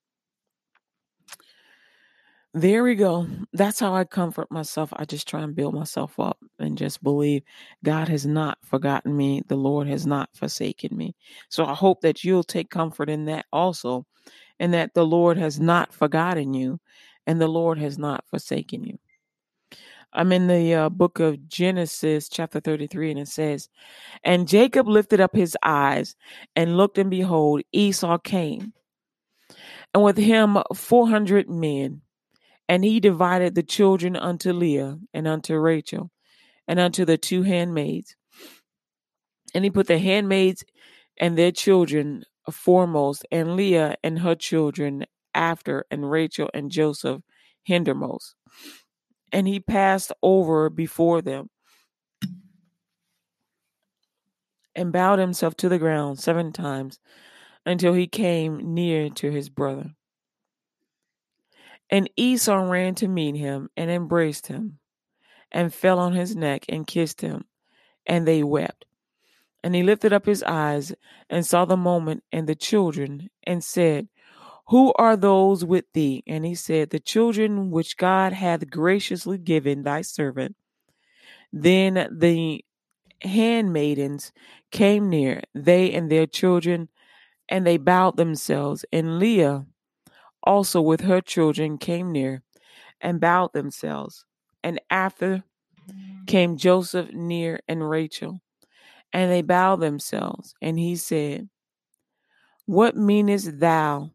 there 2.53 2.83
we 2.83 2.95
go. 2.95 3.27
That's 3.53 3.79
how 3.79 3.95
I 3.95 4.03
comfort 4.03 4.51
myself. 4.51 4.91
I 4.97 5.05
just 5.05 5.27
try 5.27 5.41
and 5.41 5.55
build 5.55 5.73
myself 5.73 6.19
up 6.19 6.37
and 6.59 6.77
just 6.77 7.01
believe 7.01 7.43
God 7.83 8.09
has 8.09 8.25
not 8.25 8.57
forgotten 8.63 9.15
me. 9.15 9.41
The 9.47 9.55
Lord 9.55 9.87
has 9.87 10.05
not 10.05 10.29
forsaken 10.35 10.95
me. 10.95 11.15
So 11.49 11.65
I 11.65 11.73
hope 11.73 12.01
that 12.01 12.23
you'll 12.23 12.43
take 12.43 12.69
comfort 12.69 13.09
in 13.09 13.25
that 13.25 13.45
also, 13.53 14.05
and 14.59 14.73
that 14.73 14.93
the 14.93 15.05
Lord 15.05 15.37
has 15.37 15.59
not 15.59 15.93
forgotten 15.93 16.53
you 16.53 16.79
and 17.25 17.39
the 17.39 17.47
Lord 17.47 17.77
has 17.77 17.97
not 17.97 18.25
forsaken 18.27 18.83
you. 18.83 18.99
I'm 20.13 20.33
in 20.33 20.47
the 20.47 20.73
uh, 20.73 20.89
book 20.89 21.19
of 21.19 21.47
Genesis, 21.47 22.27
chapter 22.27 22.59
33, 22.59 23.11
and 23.11 23.19
it 23.21 23.29
says, 23.29 23.69
And 24.23 24.47
Jacob 24.47 24.87
lifted 24.87 25.21
up 25.21 25.33
his 25.33 25.55
eyes 25.63 26.17
and 26.55 26.75
looked, 26.75 26.97
and 26.97 27.09
behold, 27.09 27.61
Esau 27.71 28.17
came, 28.17 28.73
and 29.93 30.03
with 30.03 30.17
him 30.17 30.57
400 30.75 31.49
men. 31.49 32.01
And 32.71 32.85
he 32.85 33.01
divided 33.01 33.53
the 33.53 33.63
children 33.63 34.15
unto 34.15 34.53
Leah 34.53 34.97
and 35.13 35.27
unto 35.27 35.57
Rachel 35.57 36.09
and 36.69 36.79
unto 36.79 37.03
the 37.03 37.17
two 37.17 37.43
handmaids. 37.43 38.15
And 39.53 39.65
he 39.65 39.69
put 39.69 39.87
the 39.87 39.97
handmaids 39.97 40.63
and 41.17 41.37
their 41.37 41.51
children 41.51 42.23
foremost, 42.49 43.25
and 43.29 43.57
Leah 43.57 43.97
and 44.05 44.19
her 44.19 44.35
children 44.35 45.05
after, 45.33 45.85
and 45.91 46.09
Rachel 46.09 46.49
and 46.53 46.71
Joseph 46.71 47.21
hindermost. 47.67 48.35
And 49.33 49.49
he 49.49 49.59
passed 49.59 50.13
over 50.23 50.69
before 50.69 51.21
them 51.21 51.49
and 54.73 54.93
bowed 54.93 55.19
himself 55.19 55.57
to 55.57 55.67
the 55.67 55.77
ground 55.77 56.21
seven 56.21 56.53
times 56.53 57.01
until 57.65 57.95
he 57.95 58.07
came 58.07 58.73
near 58.73 59.09
to 59.09 59.29
his 59.29 59.49
brother. 59.49 59.91
And 61.91 62.09
Esau 62.15 62.55
ran 62.55 62.95
to 62.95 63.07
meet 63.07 63.35
him 63.35 63.69
and 63.75 63.91
embraced 63.91 64.47
him 64.47 64.79
and 65.51 65.73
fell 65.73 65.99
on 65.99 66.13
his 66.13 66.35
neck 66.35 66.65
and 66.69 66.87
kissed 66.87 67.19
him, 67.19 67.43
and 68.07 68.25
they 68.25 68.43
wept. 68.43 68.85
And 69.63 69.75
he 69.75 69.83
lifted 69.83 70.13
up 70.13 70.25
his 70.25 70.41
eyes 70.43 70.93
and 71.29 71.45
saw 71.45 71.65
the 71.65 71.77
moment 71.77 72.23
and 72.31 72.47
the 72.47 72.55
children 72.55 73.29
and 73.43 73.63
said, 73.63 74.07
Who 74.69 74.93
are 74.93 75.17
those 75.17 75.65
with 75.65 75.85
thee? 75.93 76.23
And 76.25 76.45
he 76.45 76.55
said, 76.55 76.89
The 76.89 76.99
children 76.99 77.69
which 77.69 77.97
God 77.97 78.33
hath 78.33 78.69
graciously 78.69 79.37
given 79.37 79.83
thy 79.83 80.01
servant. 80.01 80.55
Then 81.53 82.07
the 82.11 82.63
handmaidens 83.21 84.31
came 84.71 85.09
near, 85.09 85.43
they 85.53 85.91
and 85.91 86.09
their 86.09 86.25
children, 86.25 86.89
and 87.49 87.67
they 87.67 87.77
bowed 87.77 88.17
themselves. 88.17 88.85
And 88.91 89.19
Leah 89.19 89.65
also 90.43 90.81
with 90.81 91.01
her 91.01 91.21
children 91.21 91.77
came 91.77 92.11
near 92.11 92.43
and 92.99 93.19
bowed 93.19 93.53
themselves. 93.53 94.25
And 94.63 94.79
after 94.89 95.43
came 96.27 96.57
Joseph 96.57 97.11
near 97.13 97.59
and 97.67 97.89
Rachel, 97.89 98.41
and 99.13 99.31
they 99.31 99.41
bowed 99.41 99.77
themselves. 99.81 100.53
And 100.61 100.79
he 100.79 100.95
said, 100.95 101.49
What 102.65 102.95
meanest 102.95 103.59
thou 103.59 104.11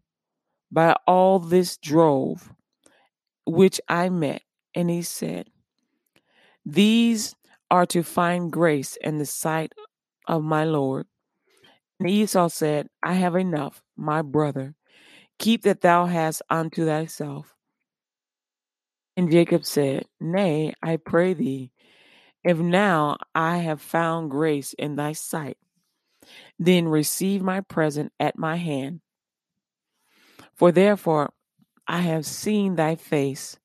by 0.71 0.97
all 1.07 1.39
this 1.39 1.77
drove 1.77 2.53
which 3.45 3.81
I 3.89 4.09
met? 4.09 4.43
And 4.75 4.91
he 4.91 5.03
said, 5.03 5.49
These 6.65 7.35
are 7.71 7.87
to 7.87 8.03
find 8.03 8.53
grace 8.53 8.97
in 9.01 9.19
the 9.19 9.27
sight 9.27 9.73
of 10.27 10.43
my 10.43 10.65
Lord. 10.65 11.07
And 11.99 12.09
Esau 12.09 12.49
said, 12.49 12.89
I 13.03 13.15
have 13.15 13.37
enough, 13.37 13.83
my 13.97 14.23
brother. 14.23 14.75
Keep 15.39 15.63
that 15.63 15.83
thou 15.83 16.07
hast 16.07 16.43
unto 16.49 16.87
thyself. 16.87 17.55
And 19.17 19.31
Jacob 19.31 19.65
said, 19.65 20.07
Nay, 20.21 20.75
I 20.83 20.97
pray 20.97 21.35
thee, 21.35 21.73
if 22.45 22.59
now 22.59 23.17
I 23.35 23.59
have 23.59 23.81
found 23.81 24.31
grace 24.31 24.73
in 24.75 24.97
thy 24.97 25.13
sight, 25.13 25.59
then 26.59 26.89
receive 26.89 27.43
my 27.43 27.61
present 27.61 28.13
at 28.21 28.39
my 28.39 28.57
hand. 28.57 29.01
For 30.55 30.73
therefore 30.73 31.33
I 31.87 32.01
have 32.01 32.27
seen 32.27 32.77
thy 32.77 32.97
face, 32.97 33.59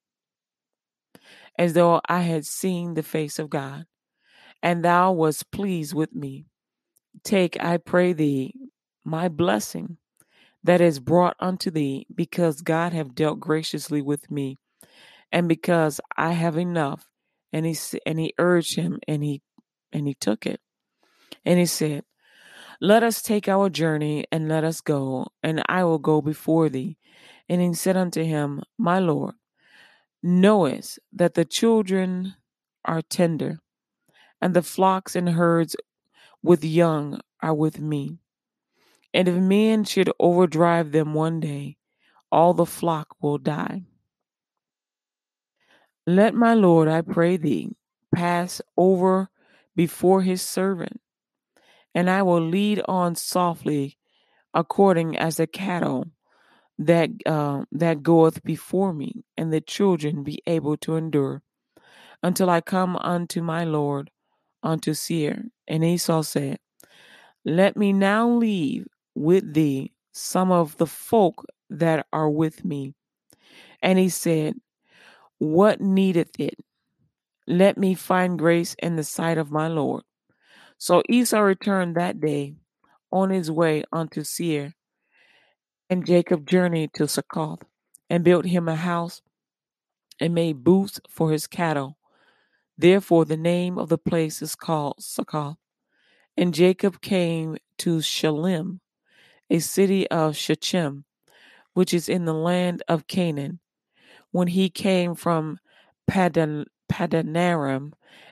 as 1.57 1.73
though 1.73 2.01
I 2.07 2.21
had 2.21 2.45
seen 2.45 2.93
the 2.93 3.03
face 3.03 3.39
of 3.39 3.49
God, 3.49 3.85
and 4.63 4.83
thou 4.83 5.11
wast 5.11 5.51
pleased 5.51 5.93
with 5.93 6.13
me. 6.13 6.45
Take, 7.23 7.61
I 7.63 7.77
pray 7.77 8.13
thee, 8.13 8.53
my 9.03 9.27
blessing 9.27 9.97
that 10.63 10.81
is 10.81 10.99
brought 10.99 11.35
unto 11.39 11.71
thee, 11.71 12.05
because 12.13 12.61
God 12.61 12.93
have 12.93 13.15
dealt 13.15 13.39
graciously 13.39 14.01
with 14.01 14.29
me 14.29 14.57
and 15.31 15.47
because 15.47 16.01
I 16.17 16.31
have 16.31 16.57
enough. 16.57 17.07
And 17.53 17.65
he 17.65 17.75
and 18.05 18.17
he 18.17 18.33
urged 18.37 18.77
him, 18.77 18.99
and 19.09 19.21
he 19.21 19.41
and 19.91 20.07
he 20.07 20.13
took 20.13 20.45
it, 20.45 20.61
and 21.43 21.59
he 21.59 21.65
said, 21.65 22.05
"Let 22.79 23.03
us 23.03 23.21
take 23.21 23.49
our 23.49 23.69
journey, 23.69 24.23
and 24.31 24.47
let 24.47 24.63
us 24.63 24.79
go, 24.79 25.27
and 25.43 25.61
I 25.67 25.83
will 25.83 25.99
go 25.99 26.21
before 26.21 26.69
thee." 26.69 26.97
And 27.49 27.59
he 27.61 27.73
said 27.73 27.97
unto 27.97 28.23
him, 28.23 28.63
My 28.77 28.99
Lord, 28.99 29.35
knowest 30.23 30.99
that 31.11 31.33
the 31.33 31.43
children 31.43 32.35
are 32.85 33.01
tender, 33.01 33.59
and 34.41 34.53
the 34.53 34.63
flocks 34.63 35.13
and 35.13 35.31
herds 35.31 35.75
with 36.41 36.63
young 36.63 37.19
are 37.41 37.53
with 37.53 37.81
me. 37.81 38.20
And 39.13 39.27
if 39.27 39.35
men 39.35 39.83
should 39.83 40.11
overdrive 40.19 40.91
them 40.91 41.13
one 41.13 41.39
day, 41.39 41.77
all 42.31 42.53
the 42.53 42.65
flock 42.65 43.15
will 43.21 43.37
die. 43.37 43.83
Let 46.07 46.33
my 46.33 46.53
Lord, 46.53 46.87
I 46.87 47.01
pray 47.01 47.37
thee, 47.37 47.69
pass 48.13 48.61
over 48.77 49.29
before 49.75 50.21
his 50.21 50.41
servant, 50.41 50.99
and 51.93 52.09
I 52.09 52.23
will 52.23 52.41
lead 52.41 52.81
on 52.87 53.15
softly 53.15 53.97
according 54.53 55.17
as 55.17 55.37
the 55.37 55.47
cattle 55.47 56.07
that 56.77 57.09
uh, 57.25 57.63
that 57.71 58.01
goeth 58.01 58.43
before 58.43 58.93
me, 58.93 59.23
and 59.37 59.53
the 59.53 59.61
children 59.61 60.23
be 60.23 60.41
able 60.47 60.77
to 60.77 60.95
endure, 60.95 61.43
until 62.23 62.49
I 62.49 62.61
come 62.61 62.95
unto 62.97 63.41
my 63.43 63.63
Lord, 63.63 64.09
unto 64.63 64.93
Seir. 64.93 65.45
And 65.67 65.83
Esau 65.83 66.23
said, 66.23 66.57
Let 67.45 67.77
me 67.77 67.93
now 67.93 68.27
leave 68.27 68.87
with 69.15 69.53
thee 69.53 69.91
some 70.11 70.51
of 70.51 70.77
the 70.77 70.87
folk 70.87 71.45
that 71.69 72.05
are 72.11 72.29
with 72.29 72.65
me. 72.65 72.93
And 73.81 73.97
he 73.97 74.09
said, 74.09 74.55
What 75.37 75.81
needeth 75.81 76.39
it? 76.39 76.55
Let 77.47 77.77
me 77.77 77.95
find 77.95 78.37
grace 78.37 78.75
in 78.79 78.95
the 78.95 79.03
sight 79.03 79.37
of 79.37 79.51
my 79.51 79.67
Lord. 79.67 80.03
So 80.77 81.03
Esau 81.09 81.39
returned 81.39 81.95
that 81.95 82.19
day 82.19 82.55
on 83.11 83.29
his 83.29 83.51
way 83.51 83.83
unto 83.91 84.23
Seir, 84.23 84.73
and 85.89 86.05
Jacob 86.05 86.47
journeyed 86.47 86.93
to 86.93 87.07
Succoth, 87.07 87.63
and 88.09 88.23
built 88.23 88.45
him 88.45 88.67
a 88.67 88.75
house, 88.75 89.21
and 90.19 90.33
made 90.33 90.63
booths 90.63 90.99
for 91.09 91.31
his 91.31 91.47
cattle. 91.47 91.97
Therefore 92.77 93.25
the 93.25 93.37
name 93.37 93.77
of 93.77 93.89
the 93.89 93.97
place 93.97 94.41
is 94.41 94.55
called 94.55 94.95
Succoth. 95.03 95.57
And 96.37 96.53
Jacob 96.53 97.01
came 97.01 97.57
to 97.79 98.01
Shalem, 98.01 98.79
a 99.51 99.59
city 99.59 100.09
of 100.09 100.37
Shechem, 100.37 101.03
which 101.73 101.93
is 101.93 102.07
in 102.07 102.23
the 102.23 102.33
land 102.33 102.81
of 102.87 103.05
Canaan, 103.05 103.59
when 104.31 104.47
he 104.47 104.69
came 104.69 105.13
from 105.13 105.59
Padan 106.07 106.65
Padanaram 106.89 107.91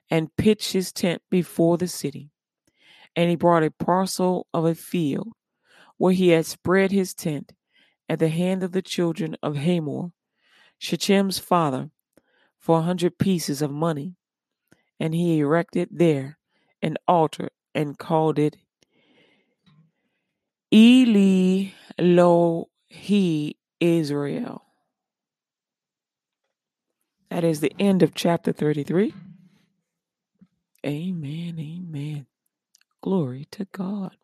and 0.09 0.35
pitched 0.37 0.71
his 0.71 0.93
tent 0.93 1.21
before 1.29 1.77
the 1.77 1.89
city. 1.89 2.31
And 3.17 3.29
he 3.29 3.35
brought 3.35 3.63
a 3.63 3.71
parcel 3.71 4.47
of 4.53 4.63
a 4.63 4.73
field 4.73 5.33
where 5.97 6.13
he 6.13 6.29
had 6.29 6.45
spread 6.45 6.91
his 6.91 7.13
tent 7.13 7.51
at 8.07 8.19
the 8.19 8.29
hand 8.29 8.63
of 8.63 8.71
the 8.71 8.81
children 8.81 9.35
of 9.43 9.57
Hamor, 9.57 10.11
Shechem's 10.77 11.37
father, 11.37 11.89
for 12.57 12.79
a 12.79 12.83
hundred 12.83 13.17
pieces 13.17 13.61
of 13.61 13.71
money. 13.71 14.15
And 15.01 15.13
he 15.13 15.39
erected 15.39 15.89
there 15.91 16.37
an 16.81 16.95
altar 17.09 17.49
and 17.75 17.97
called 17.97 18.39
it 18.39 18.55
Eli 20.73 21.71
Lohi 21.99 23.55
Israel. 23.79 24.63
That 27.29 27.43
is 27.43 27.59
the 27.61 27.73
end 27.79 28.03
of 28.03 28.13
chapter 28.15 28.51
33. 28.51 29.13
Amen. 30.85 31.55
Amen. 31.59 32.25
Glory 33.01 33.47
to 33.51 33.65
God. 33.71 34.15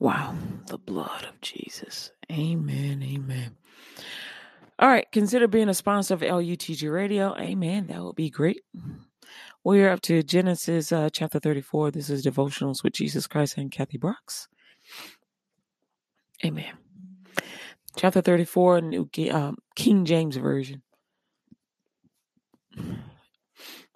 Wow, 0.00 0.34
the 0.66 0.78
blood 0.78 1.24
of 1.24 1.40
Jesus. 1.40 2.12
Amen. 2.30 3.02
Amen. 3.02 3.56
All 4.78 4.88
right, 4.88 5.10
consider 5.10 5.48
being 5.48 5.68
a 5.68 5.74
sponsor 5.74 6.14
of 6.14 6.20
LUTG 6.20 6.92
Radio. 6.92 7.34
Amen. 7.36 7.88
That 7.88 8.02
would 8.02 8.14
be 8.14 8.30
great. 8.30 8.62
We're 9.64 9.90
up 9.90 10.00
to 10.02 10.22
Genesis 10.22 10.92
uh, 10.92 11.10
chapter 11.12 11.40
34. 11.40 11.90
This 11.90 12.10
is 12.10 12.24
Devotionals 12.24 12.84
with 12.84 12.92
Jesus 12.92 13.26
Christ 13.26 13.58
and 13.58 13.72
Kathy 13.72 13.98
Brooks. 13.98 14.46
Amen. 16.44 16.72
Chapter 17.96 18.20
34, 18.20 18.80
New 18.82 19.10
um, 19.32 19.56
King 19.74 20.04
James 20.04 20.36
Version. 20.36 20.82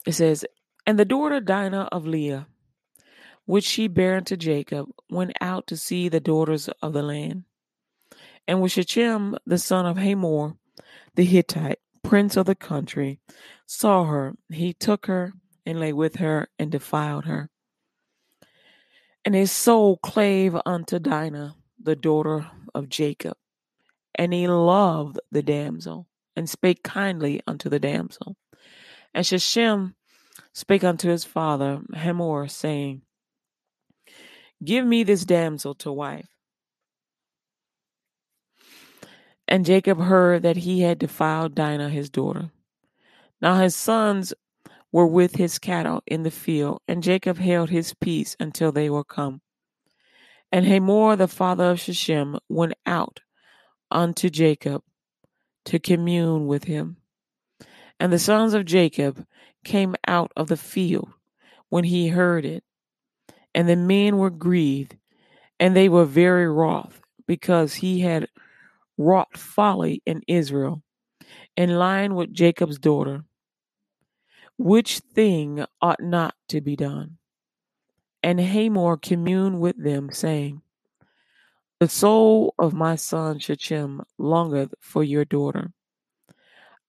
It 0.05 0.13
says, 0.13 0.45
And 0.85 0.99
the 0.99 1.05
daughter 1.05 1.39
Dinah 1.39 1.89
of 1.93 2.09
Leah 2.09 2.49
which 3.53 3.67
she 3.67 3.87
bare 3.87 4.17
unto 4.17 4.35
Jacob, 4.35 4.89
went 5.11 5.37
out 5.43 5.67
to 5.67 5.77
see 5.77 6.09
the 6.09 6.21
daughters 6.21 6.71
of 6.81 6.95
the 6.95 7.03
land. 7.03 7.45
And 8.49 8.61
when 8.61 8.71
Shechem, 8.71 9.37
the 9.45 9.59
son 9.59 9.85
of 9.85 9.99
Hamor, 9.99 10.55
the 11.17 11.27
Hittite, 11.27 11.79
prince 12.03 12.39
of 12.39 12.47
the 12.47 12.55
country, 12.55 13.21
saw 13.67 14.07
her, 14.07 14.33
he 14.49 14.73
took 14.73 15.05
her 15.05 15.35
and 15.67 15.79
lay 15.79 15.93
with 15.93 16.17
her 16.17 16.49
and 16.59 16.73
defiled 16.73 17.27
her. 17.27 17.51
And 19.23 19.35
his 19.35 19.53
soul 19.53 19.99
clave 19.99 20.59
unto 20.65 20.99
Dinah, 20.99 21.55
the 21.79 21.95
daughter 21.95 22.51
of 22.75 22.89
Jacob. 22.89 23.37
And 24.15 24.33
he 24.33 24.49
loved 24.49 25.21
the 25.31 25.43
damsel, 25.43 26.09
and 26.35 26.49
spake 26.49 26.83
kindly 26.83 27.43
unto 27.47 27.69
the 27.69 27.79
damsel. 27.79 28.35
And 29.13 29.27
Shechem 29.27 29.95
spake 30.55 30.85
unto 30.85 31.11
his 31.11 31.25
father 31.25 31.83
Hamor, 31.93 32.49
saying, 32.49 33.03
Give 34.65 34.87
me 34.87 35.03
this 35.03 35.25
damsel 35.25 35.75
to 35.77 35.93
wife. 35.93 36.29
And 39.49 39.67
Jacob 39.67 40.01
heard 40.01 40.43
that 40.43 40.57
he 40.57 40.81
had 40.81 40.99
defiled 40.99 41.55
Dinah 41.55 41.91
his 41.91 42.09
daughter. 42.09 42.51
Now 43.41 43.57
his 43.57 43.75
sons 43.75 44.33
were 44.93 45.07
with 45.07 45.37
his 45.37 45.59
cattle 45.59 46.03
in 46.07 46.23
the 46.23 46.31
field, 46.31 46.81
and 46.87 47.03
Jacob 47.03 47.39
held 47.39 47.71
his 47.71 47.95
peace 47.95 48.37
until 48.39 48.71
they 48.71 48.89
were 48.89 49.05
come. 49.05 49.41
And 50.53 50.67
Hamor, 50.67 51.17
the 51.17 51.29
father 51.29 51.65
of 51.71 51.81
Shechem, 51.81 52.39
went 52.49 52.75
out 52.87 53.21
unto 53.91 54.29
Jacob 54.29 54.83
to 55.65 55.79
commune 55.79 56.47
with 56.47 56.65
him. 56.65 56.99
And 57.99 58.13
the 58.13 58.19
sons 58.19 58.55
of 58.55 58.65
Jacob 58.65 59.27
came 59.65 59.97
out 60.07 60.31
of 60.37 60.49
the 60.49 60.57
field 60.57 61.09
when 61.69 61.85
he 61.85 62.09
heard 62.09 62.45
it. 62.45 62.65
And 63.55 63.69
the 63.69 63.77
men 63.77 64.17
were 64.17 64.31
grieved, 64.31 64.97
and 65.61 65.77
they 65.77 65.89
were 65.89 66.05
very 66.05 66.49
wroth, 66.49 67.01
because 67.27 67.75
he 67.75 68.01
had 68.01 68.29
wrought 68.97 69.37
folly 69.37 70.03
in 70.07 70.23
Israel, 70.27 70.83
in 71.57 71.77
lying 71.77 72.15
with 72.15 72.33
Jacob's 72.33 72.79
daughter, 72.79 73.25
which 74.59 74.99
thing 75.01 75.65
ought 75.81 76.03
not 76.03 76.35
to 76.49 76.61
be 76.61 76.77
done. 76.77 77.19
And 78.23 78.41
Hamor 78.41 78.97
communed 78.97 79.61
with 79.61 79.83
them, 79.83 80.11
saying, 80.13 80.63
The 81.81 81.89
soul 81.89 82.55
of 82.59 82.73
my 82.73 82.95
son 82.97 83.39
Shechem 83.39 84.03
longeth 84.19 84.75
for 84.81 85.03
your 85.03 85.25
daughter. 85.25 85.73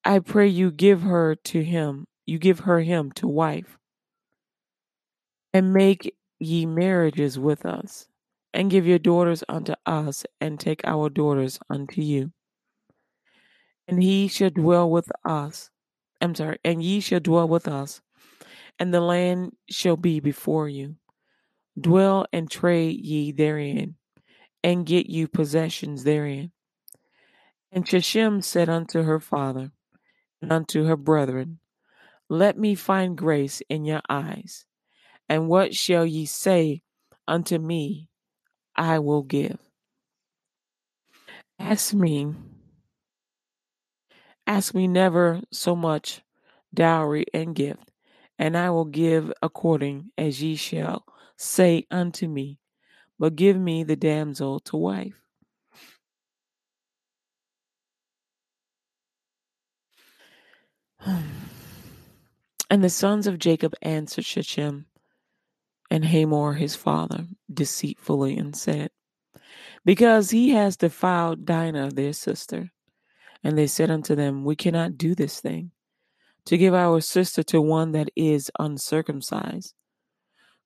I 0.06 0.20
pray 0.20 0.48
you 0.48 0.70
give 0.72 1.02
her 1.02 1.36
to 1.36 1.64
him, 1.64 2.08
you 2.26 2.38
give 2.38 2.60
her 2.60 2.82
him 2.82 3.12
to 3.14 3.28
wife, 3.28 3.78
and 5.54 5.74
make 5.74 6.16
ye 6.40 6.66
marriages 6.66 7.38
with 7.40 7.66
us, 7.66 8.08
and 8.54 8.70
give 8.70 8.86
your 8.86 9.00
daughters 9.00 9.44
unto 9.50 9.74
us, 9.86 10.26
and 10.40 10.60
take 10.60 10.82
our 10.86 11.10
daughters 11.10 11.60
unto 11.70 12.02
you. 12.02 12.32
And 13.88 14.02
he 14.02 14.28
shall 14.28 14.50
dwell 14.50 14.90
with 14.90 15.12
us. 15.26 15.70
I'm 16.22 16.36
sorry, 16.36 16.60
and 16.64 16.82
ye 16.82 17.00
shall 17.00 17.20
dwell 17.20 17.48
with 17.48 17.68
us, 17.68 18.02
and 18.80 18.94
the 18.94 19.02
land 19.02 19.56
shall 19.70 19.98
be 19.98 20.20
before 20.20 20.70
you. 20.70 20.96
Dwell 21.80 22.26
and 22.32 22.50
trade 22.50 23.00
ye 23.04 23.32
therein, 23.32 23.96
and 24.64 24.86
get 24.86 25.10
you 25.10 25.28
possessions 25.28 26.04
therein. 26.04 26.52
And 27.72 27.88
Shechem 27.88 28.42
said 28.42 28.70
unto 28.70 29.02
her 29.02 29.20
father 29.20 29.72
and 30.42 30.52
unto 30.52 30.86
her 30.86 30.96
brethren, 30.96 31.60
Let 32.30 32.58
me 32.58 32.76
find 32.76 33.18
grace 33.18 33.62
in 33.68 33.84
your 33.84 34.02
eyes, 34.08 34.66
and 35.30 35.48
what 35.48 35.74
shall 35.74 36.06
ye 36.06 36.26
say 36.26 36.82
unto 37.28 37.58
me? 37.58 38.10
I 38.76 39.00
will 39.00 39.24
give. 39.24 39.60
Ask 41.60 41.94
me, 41.94 42.34
ask 44.48 44.74
me 44.74 44.88
never 44.88 45.42
so 45.52 45.76
much 45.76 46.22
dowry 46.74 47.26
and 47.34 47.56
gift, 47.56 47.92
and 48.38 48.58
I 48.58 48.70
will 48.72 48.86
give 48.86 49.32
according 49.42 50.12
as 50.18 50.42
ye 50.42 50.56
shall 50.56 51.06
say 51.38 51.86
unto 51.92 52.28
me, 52.28 52.60
but 53.20 53.36
give 53.36 53.58
me 53.58 53.84
the 53.84 53.96
damsel 53.96 54.60
to 54.62 54.78
wife. 54.78 55.22
And 62.70 62.84
the 62.84 62.90
sons 62.90 63.28
of 63.28 63.38
Jacob 63.38 63.76
answered 63.84 64.26
Shechem 64.26 64.88
and 65.94 66.06
Hamor 66.06 66.54
his 66.54 66.76
father 66.76 67.28
deceitfully 67.54 68.36
and 68.36 68.56
said, 68.56 68.90
Because 69.86 70.32
he 70.32 70.50
has 70.50 70.76
defiled 70.76 71.46
Dinah 71.46 71.92
their 71.92 72.14
sister. 72.14 72.72
And 73.44 73.56
they 73.56 73.68
said 73.68 73.92
unto 73.92 74.16
them, 74.16 74.44
We 74.44 74.56
cannot 74.56 74.98
do 74.98 75.14
this 75.14 75.40
thing, 75.40 75.70
to 76.46 76.58
give 76.58 76.74
our 76.74 77.00
sister 77.00 77.44
to 77.44 77.62
one 77.62 77.92
that 77.92 78.10
is 78.16 78.50
uncircumcised, 78.58 79.76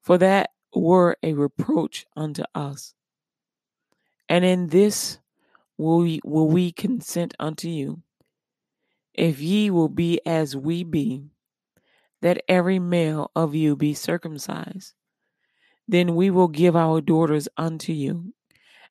for 0.02 0.18
that 0.18 0.52
were 0.74 1.18
a 1.22 1.34
reproach 1.34 2.06
unto 2.16 2.44
us. 2.56 2.94
And 4.30 4.46
in 4.46 4.68
this 4.68 5.20
will 5.78 5.98
we, 6.04 6.22
will 6.24 6.48
we 6.48 6.72
consent 6.72 7.34
unto 7.38 7.68
you, 7.68 8.02
if 9.14 9.42
ye 9.42 9.72
will 9.72 9.90
be 9.90 10.22
as 10.26 10.56
we 10.56 10.86
be, 10.86 11.26
that 12.22 12.44
every 12.48 12.80
male 12.80 13.30
of 13.36 13.56
you 13.56 13.76
be 13.76 13.94
circumcised. 13.94 14.94
Then 15.88 16.16
we 16.16 16.30
will 16.30 16.50
give 16.50 16.76
our 16.76 17.02
daughters 17.02 17.48
unto 17.58 17.94
you, 17.94 18.34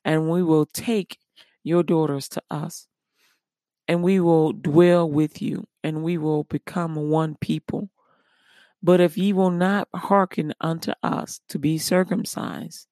and 0.05 0.31
we 0.31 0.43
will 0.43 0.67
take 0.67 1.19
your 1.63 1.83
daughters 1.83 2.29
to 2.31 2.43
us, 2.51 2.87
and 3.87 4.03
we 4.03 4.21
will 4.21 4.53
dwell 4.53 5.09
with 5.11 5.43
you, 5.43 5.67
and 5.83 6.03
we 6.03 6.17
will 6.17 6.45
become 6.45 6.95
one 6.95 7.37
people. 7.41 7.91
But 8.83 9.01
if 9.01 9.19
ye 9.19 9.33
will 9.33 9.51
not 9.51 9.89
hearken 9.95 10.55
unto 10.61 10.93
us 11.03 11.41
to 11.49 11.59
be 11.59 11.77
circumcised, 11.77 12.87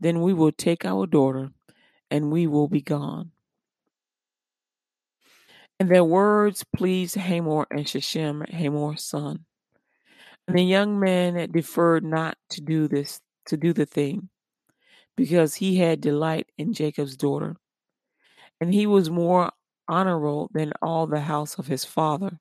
then 0.00 0.20
we 0.20 0.34
will 0.34 0.52
take 0.52 0.84
our 0.84 1.06
daughter, 1.06 1.50
and 2.10 2.30
we 2.30 2.46
will 2.46 2.68
be 2.68 2.80
gone. 2.82 3.30
And 5.80 5.88
their 5.88 6.04
words 6.04 6.64
pleased 6.74 7.14
Hamor 7.14 7.66
and 7.70 7.88
Shechem, 7.88 8.42
Hamor's 8.50 9.04
son. 9.04 9.44
And 10.46 10.58
the 10.58 10.62
young 10.62 10.98
man 10.98 11.50
deferred 11.52 12.04
not 12.04 12.36
to 12.50 12.60
do 12.60 12.88
this, 12.88 13.20
to 13.48 13.56
do 13.56 13.72
the 13.72 13.86
thing, 13.86 14.28
because 15.16 15.56
he 15.56 15.76
had 15.76 16.00
delight 16.00 16.48
in 16.56 16.72
Jacob's 16.72 17.16
daughter. 17.16 17.56
And 18.60 18.72
he 18.72 18.86
was 18.86 19.10
more 19.10 19.50
honorable 19.88 20.50
than 20.52 20.72
all 20.82 21.06
the 21.06 21.20
house 21.20 21.58
of 21.58 21.66
his 21.66 21.84
father. 21.84 22.38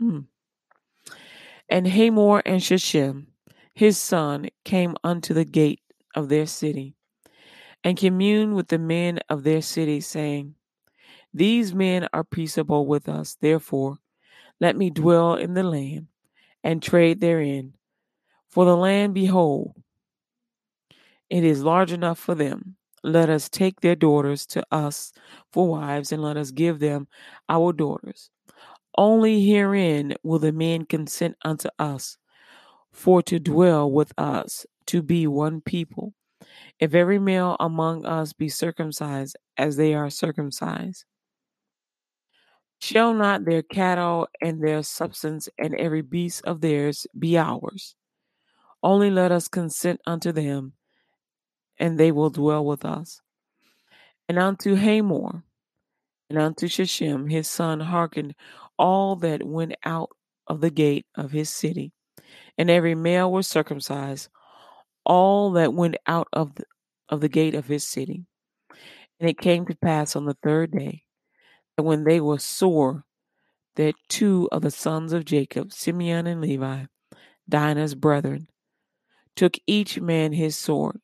Mm. 0.00 0.26
And 1.68 1.86
Hamor 1.86 2.42
and 2.44 2.62
Shechem, 2.62 3.28
his 3.74 3.98
son, 3.98 4.48
came 4.64 4.96
unto 5.04 5.34
the 5.34 5.44
gate 5.44 5.80
of 6.14 6.28
their 6.28 6.46
city, 6.46 6.94
and 7.84 7.96
communed 7.96 8.54
with 8.54 8.68
the 8.68 8.78
men 8.78 9.20
of 9.28 9.42
their 9.42 9.62
city, 9.62 10.00
saying, 10.00 10.54
These 11.32 11.74
men 11.74 12.08
are 12.12 12.24
peaceable 12.24 12.86
with 12.86 13.08
us, 13.08 13.36
therefore 13.40 13.98
let 14.62 14.76
me 14.76 14.90
dwell 14.90 15.34
in 15.34 15.54
the 15.54 15.64
land, 15.64 16.06
and 16.62 16.80
trade 16.80 17.20
therein. 17.20 17.74
For 18.52 18.64
the 18.64 18.76
land, 18.76 19.14
behold, 19.14 19.74
it 21.30 21.42
is 21.42 21.62
large 21.62 21.92
enough 21.92 22.18
for 22.18 22.34
them. 22.34 22.76
Let 23.02 23.28
us 23.30 23.48
take 23.48 23.80
their 23.80 23.96
daughters 23.96 24.46
to 24.48 24.64
us 24.70 25.12
for 25.52 25.66
wives, 25.66 26.12
and 26.12 26.22
let 26.22 26.36
us 26.36 26.50
give 26.52 26.78
them 26.78 27.08
our 27.48 27.72
daughters. 27.72 28.30
Only 28.96 29.44
herein 29.44 30.14
will 30.22 30.38
the 30.38 30.52
men 30.52 30.84
consent 30.84 31.36
unto 31.44 31.68
us, 31.78 32.18
for 32.92 33.22
to 33.22 33.40
dwell 33.40 33.90
with 33.90 34.12
us, 34.18 34.66
to 34.86 35.02
be 35.02 35.26
one 35.26 35.62
people. 35.62 36.14
If 36.78 36.94
every 36.94 37.18
male 37.18 37.56
among 37.58 38.04
us 38.04 38.32
be 38.34 38.48
circumcised 38.48 39.36
as 39.56 39.76
they 39.76 39.94
are 39.94 40.10
circumcised, 40.10 41.04
shall 42.80 43.14
not 43.14 43.44
their 43.44 43.62
cattle 43.62 44.28
and 44.42 44.62
their 44.62 44.82
substance 44.82 45.48
and 45.58 45.74
every 45.76 46.02
beast 46.02 46.42
of 46.44 46.60
theirs 46.60 47.06
be 47.18 47.38
ours? 47.38 47.96
Only 48.82 49.10
let 49.10 49.30
us 49.30 49.48
consent 49.48 50.00
unto 50.06 50.32
them, 50.32 50.72
and 51.78 51.98
they 51.98 52.10
will 52.10 52.30
dwell 52.30 52.64
with 52.64 52.84
us. 52.84 53.20
And 54.28 54.38
unto 54.38 54.74
Hamor 54.74 55.44
and 56.28 56.38
unto 56.38 56.66
Shechem 56.66 57.28
his 57.28 57.48
son 57.48 57.80
hearkened 57.80 58.34
all 58.78 59.16
that 59.16 59.42
went 59.42 59.74
out 59.84 60.10
of 60.46 60.60
the 60.60 60.70
gate 60.70 61.06
of 61.14 61.30
his 61.30 61.50
city, 61.50 61.92
and 62.58 62.70
every 62.70 62.94
male 62.94 63.30
was 63.30 63.46
circumcised, 63.46 64.28
all 65.04 65.52
that 65.52 65.74
went 65.74 65.96
out 66.06 66.28
of 66.32 66.54
the, 66.54 66.64
of 67.08 67.20
the 67.20 67.28
gate 67.28 67.54
of 67.54 67.66
his 67.66 67.86
city. 67.86 68.24
And 69.20 69.28
it 69.30 69.38
came 69.38 69.66
to 69.66 69.76
pass 69.76 70.16
on 70.16 70.24
the 70.24 70.36
third 70.42 70.72
day 70.72 71.04
that 71.76 71.84
when 71.84 72.04
they 72.04 72.20
were 72.20 72.38
sore, 72.38 73.04
that 73.76 73.94
two 74.08 74.48
of 74.50 74.62
the 74.62 74.70
sons 74.70 75.12
of 75.12 75.24
Jacob, 75.24 75.72
Simeon 75.72 76.26
and 76.26 76.40
Levi, 76.40 76.84
Dinah's 77.48 77.94
brethren, 77.94 78.48
took 79.36 79.58
each 79.66 80.00
man 80.00 80.32
his 80.32 80.56
sword, 80.56 81.00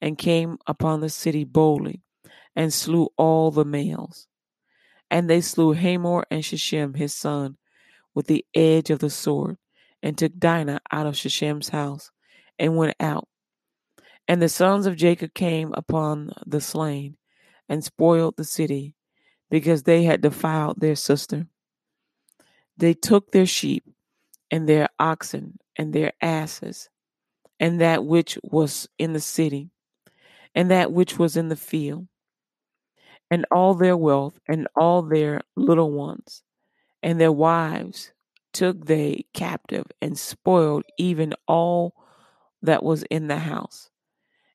and 0.00 0.18
came 0.18 0.58
upon 0.66 1.00
the 1.00 1.08
city 1.08 1.44
boldly, 1.44 2.02
and 2.54 2.72
slew 2.72 3.08
all 3.16 3.50
the 3.50 3.64
males. 3.64 4.28
And 5.10 5.28
they 5.28 5.40
slew 5.40 5.72
Hamor 5.72 6.24
and 6.30 6.44
Shechem 6.44 6.94
his 6.94 7.14
son 7.14 7.56
with 8.14 8.26
the 8.26 8.44
edge 8.54 8.90
of 8.90 8.98
the 9.00 9.10
sword, 9.10 9.58
and 10.02 10.16
took 10.16 10.38
Dinah 10.38 10.80
out 10.92 11.06
of 11.06 11.16
Shechem's 11.16 11.70
house, 11.70 12.10
and 12.58 12.76
went 12.76 12.96
out. 13.00 13.28
And 14.28 14.40
the 14.40 14.48
sons 14.48 14.86
of 14.86 14.96
Jacob 14.96 15.34
came 15.34 15.72
upon 15.74 16.32
the 16.46 16.60
slain, 16.60 17.16
and 17.68 17.82
spoiled 17.82 18.36
the 18.36 18.44
city, 18.44 18.94
because 19.50 19.82
they 19.82 20.04
had 20.04 20.20
defiled 20.20 20.80
their 20.80 20.94
sister. 20.94 21.46
They 22.76 22.94
took 22.94 23.32
their 23.32 23.46
sheep, 23.46 23.84
and 24.50 24.68
their 24.68 24.88
oxen, 24.98 25.58
and 25.76 25.92
their 25.92 26.12
asses, 26.20 26.88
and 27.60 27.80
that 27.80 28.04
which 28.04 28.38
was 28.42 28.88
in 28.98 29.12
the 29.12 29.20
city, 29.20 29.70
and 30.54 30.70
that 30.70 30.92
which 30.92 31.18
was 31.18 31.36
in 31.36 31.48
the 31.48 31.56
field, 31.56 32.06
and 33.30 33.46
all 33.50 33.74
their 33.74 33.96
wealth, 33.96 34.38
and 34.48 34.68
all 34.76 35.02
their 35.02 35.40
little 35.56 35.90
ones, 35.92 36.42
and 37.02 37.20
their 37.20 37.32
wives 37.32 38.12
took 38.52 38.86
they 38.86 39.26
captive, 39.34 39.84
and 40.00 40.18
spoiled 40.18 40.84
even 40.98 41.34
all 41.48 41.94
that 42.62 42.82
was 42.82 43.02
in 43.04 43.28
the 43.28 43.38
house. 43.38 43.90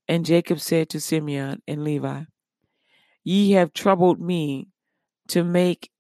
And 0.08 0.26
Jacob 0.26 0.60
said 0.60 0.90
to 0.90 1.02
Simeon 1.02 1.62
and 1.68 1.84
Levi, 1.84 2.24
Ye 3.24 3.52
have 3.52 3.74
troubled 3.74 4.20
me 4.20 4.70
to 5.28 5.44
make 5.44 5.92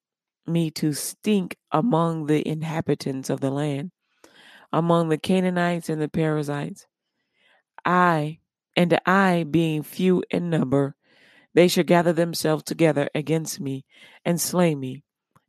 me 0.47 0.71
to 0.71 0.93
stink 0.93 1.57
among 1.71 2.25
the 2.25 2.47
inhabitants 2.47 3.29
of 3.29 3.39
the 3.39 3.51
land, 3.51 3.91
among 4.71 5.09
the 5.09 5.17
Canaanites 5.17 5.89
and 5.89 6.01
the 6.01 6.09
Perizzites. 6.09 6.87
I, 7.85 8.39
and 8.75 8.99
I 9.05 9.45
being 9.49 9.83
few 9.83 10.23
in 10.29 10.49
number, 10.49 10.95
they 11.53 11.67
shall 11.67 11.83
gather 11.83 12.13
themselves 12.13 12.63
together 12.63 13.09
against 13.15 13.59
me 13.59 13.85
and 14.23 14.39
slay 14.39 14.75
me, 14.75 15.03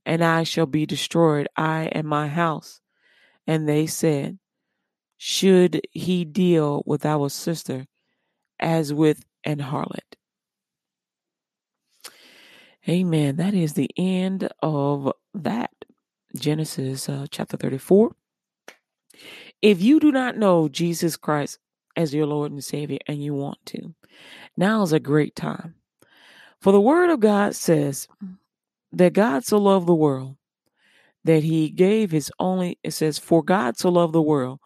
and 0.07 0.25
I 0.25 0.45
shall 0.45 0.67
be 0.67 0.87
destroyed, 0.87 1.49
I 1.57 1.91
and 1.93 2.07
my 2.07 2.29
house. 2.29 2.81
And 3.47 3.69
they 3.69 3.87
said, 3.87 4.39
Should 5.17 5.83
he 5.91 6.25
deal 6.25 6.83
with 6.87 7.05
our 7.05 7.29
sister 7.29 7.87
as 8.59 8.95
with 8.95 9.25
an 9.45 9.59
harlot? 9.59 10.17
Amen. 12.89 13.37
That 13.37 13.55
is 13.55 13.75
the 13.75 13.91
end 13.97 14.49
of 14.63 15.13
that. 15.35 15.71
Genesis 16.35 17.09
uh, 17.09 17.27
chapter 17.31 17.57
34. 17.57 18.13
If 19.63 19.83
you 19.83 20.01
do 20.01 20.13
not 20.13 20.37
know 20.37 20.69
Jesus 20.69 21.17
Christ 21.17 21.59
as 21.97 22.15
your 22.15 22.27
Lord 22.27 22.53
and 22.53 22.65
Savior 22.65 22.99
and 23.07 23.23
you 23.23 23.35
want 23.35 23.59
to, 23.67 23.95
now 24.57 24.83
is 24.83 24.93
a 24.93 25.01
great 25.01 25.37
time. 25.37 25.75
For 26.61 26.73
the 26.73 26.81
Word 26.81 27.11
of 27.11 27.21
God 27.21 27.55
says 27.55 28.09
mm. 28.23 28.37
that 28.93 29.13
God 29.13 29.45
so 29.45 29.59
loved 29.59 29.87
the 29.87 29.95
world 29.95 30.37
that 31.25 31.43
he 31.43 31.69
gave 31.71 32.11
his 32.11 32.33
only, 32.39 32.79
it 32.83 32.93
says, 32.93 33.19
For 33.19 33.43
God 33.43 33.79
so 33.79 33.91
loved 33.91 34.13
the 34.13 34.23
world 34.23 34.61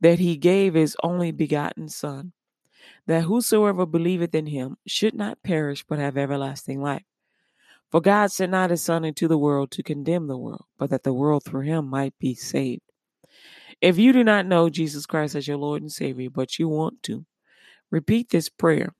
that 0.00 0.18
he 0.18 0.36
gave 0.36 0.74
his 0.74 0.96
only 1.02 1.30
begotten 1.30 1.88
Son, 1.88 2.32
that 3.06 3.24
whosoever 3.24 3.86
believeth 3.86 4.34
in 4.34 4.46
him 4.46 4.76
should 4.86 5.14
not 5.14 5.42
perish 5.42 5.84
but 5.88 5.98
have 5.98 6.16
everlasting 6.16 6.80
life. 6.80 7.04
For 7.90 8.00
God 8.00 8.30
sent 8.30 8.52
not 8.52 8.70
his 8.70 8.82
Son 8.82 9.04
into 9.04 9.28
the 9.28 9.38
world 9.38 9.70
to 9.72 9.82
condemn 9.82 10.26
the 10.26 10.38
world, 10.38 10.64
but 10.78 10.90
that 10.90 11.02
the 11.02 11.12
world 11.12 11.44
through 11.44 11.62
him 11.62 11.88
might 11.88 12.14
be 12.18 12.34
saved. 12.34 12.82
If 13.80 13.98
you 13.98 14.12
do 14.12 14.22
not 14.22 14.46
know 14.46 14.68
Jesus 14.68 15.06
Christ 15.06 15.34
as 15.34 15.48
your 15.48 15.56
Lord 15.56 15.82
and 15.82 15.90
Savior, 15.90 16.30
but 16.30 16.58
you 16.58 16.68
want 16.68 17.02
to, 17.04 17.24
repeat 17.90 18.28
this 18.30 18.48
prayer 18.48 18.94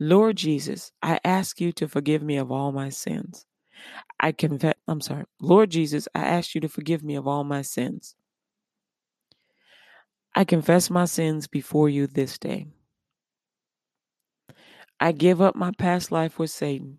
Lord 0.00 0.36
Jesus, 0.36 0.92
I 1.02 1.18
ask 1.24 1.60
you 1.60 1.72
to 1.72 1.88
forgive 1.88 2.22
me 2.22 2.36
of 2.36 2.52
all 2.52 2.70
my 2.70 2.88
sins. 2.88 3.44
I 4.20 4.32
confess, 4.32 4.74
I'm 4.86 5.00
sorry. 5.00 5.24
Lord 5.40 5.70
Jesus, 5.70 6.06
I 6.14 6.20
ask 6.20 6.54
you 6.54 6.60
to 6.60 6.68
forgive 6.68 7.02
me 7.02 7.16
of 7.16 7.26
all 7.26 7.42
my 7.44 7.62
sins. 7.62 8.14
I 10.34 10.44
confess 10.44 10.88
my 10.88 11.04
sins 11.04 11.48
before 11.48 11.88
you 11.88 12.06
this 12.06 12.38
day. 12.38 12.66
I 15.00 15.12
give 15.12 15.40
up 15.40 15.56
my 15.56 15.72
past 15.76 16.12
life 16.12 16.38
with 16.38 16.50
Satan 16.50 16.98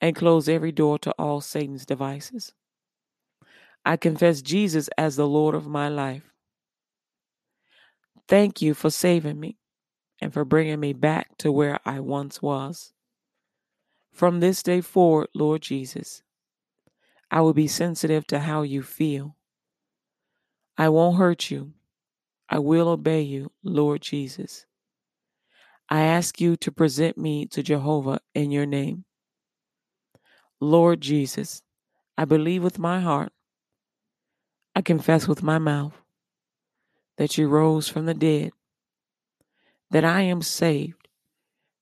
and 0.00 0.16
close 0.16 0.48
every 0.48 0.72
door 0.72 0.98
to 1.00 1.12
all 1.18 1.40
Satan's 1.40 1.84
devices. 1.84 2.54
I 3.84 3.96
confess 3.96 4.42
Jesus 4.42 4.88
as 4.98 5.16
the 5.16 5.26
Lord 5.26 5.54
of 5.54 5.66
my 5.66 5.88
life. 5.88 6.32
Thank 8.28 8.62
you 8.62 8.74
for 8.74 8.90
saving 8.90 9.40
me 9.40 9.58
and 10.20 10.32
for 10.32 10.44
bringing 10.44 10.80
me 10.80 10.92
back 10.92 11.36
to 11.38 11.50
where 11.50 11.80
I 11.84 12.00
once 12.00 12.42
was. 12.42 12.92
From 14.12 14.40
this 14.40 14.62
day 14.62 14.80
forward, 14.80 15.28
Lord 15.34 15.62
Jesus, 15.62 16.22
I 17.30 17.40
will 17.40 17.54
be 17.54 17.68
sensitive 17.68 18.26
to 18.28 18.40
how 18.40 18.62
you 18.62 18.82
feel. 18.82 19.36
I 20.76 20.88
won't 20.88 21.18
hurt 21.18 21.50
you. 21.50 21.72
I 22.48 22.58
will 22.58 22.88
obey 22.88 23.22
you, 23.22 23.52
Lord 23.62 24.02
Jesus. 24.02 24.66
I 25.88 26.02
ask 26.02 26.40
you 26.40 26.56
to 26.58 26.72
present 26.72 27.16
me 27.16 27.46
to 27.46 27.62
Jehovah 27.62 28.20
in 28.34 28.50
your 28.50 28.66
name. 28.66 29.04
Lord 30.60 31.00
Jesus, 31.00 31.62
I 32.18 32.24
believe 32.24 32.62
with 32.62 32.78
my 32.78 33.00
heart, 33.00 33.32
I 34.74 34.82
confess 34.82 35.26
with 35.26 35.42
my 35.42 35.58
mouth 35.58 35.94
that 37.18 37.36
you 37.36 37.48
rose 37.48 37.88
from 37.88 38.06
the 38.06 38.14
dead, 38.14 38.52
that 39.90 40.04
I 40.04 40.22
am 40.22 40.42
saved, 40.42 41.08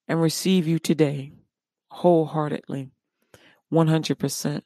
and 0.09 0.20
receive 0.20 0.66
you 0.66 0.79
today 0.79 1.33
wholeheartedly, 1.90 2.90
100%. 3.72 4.62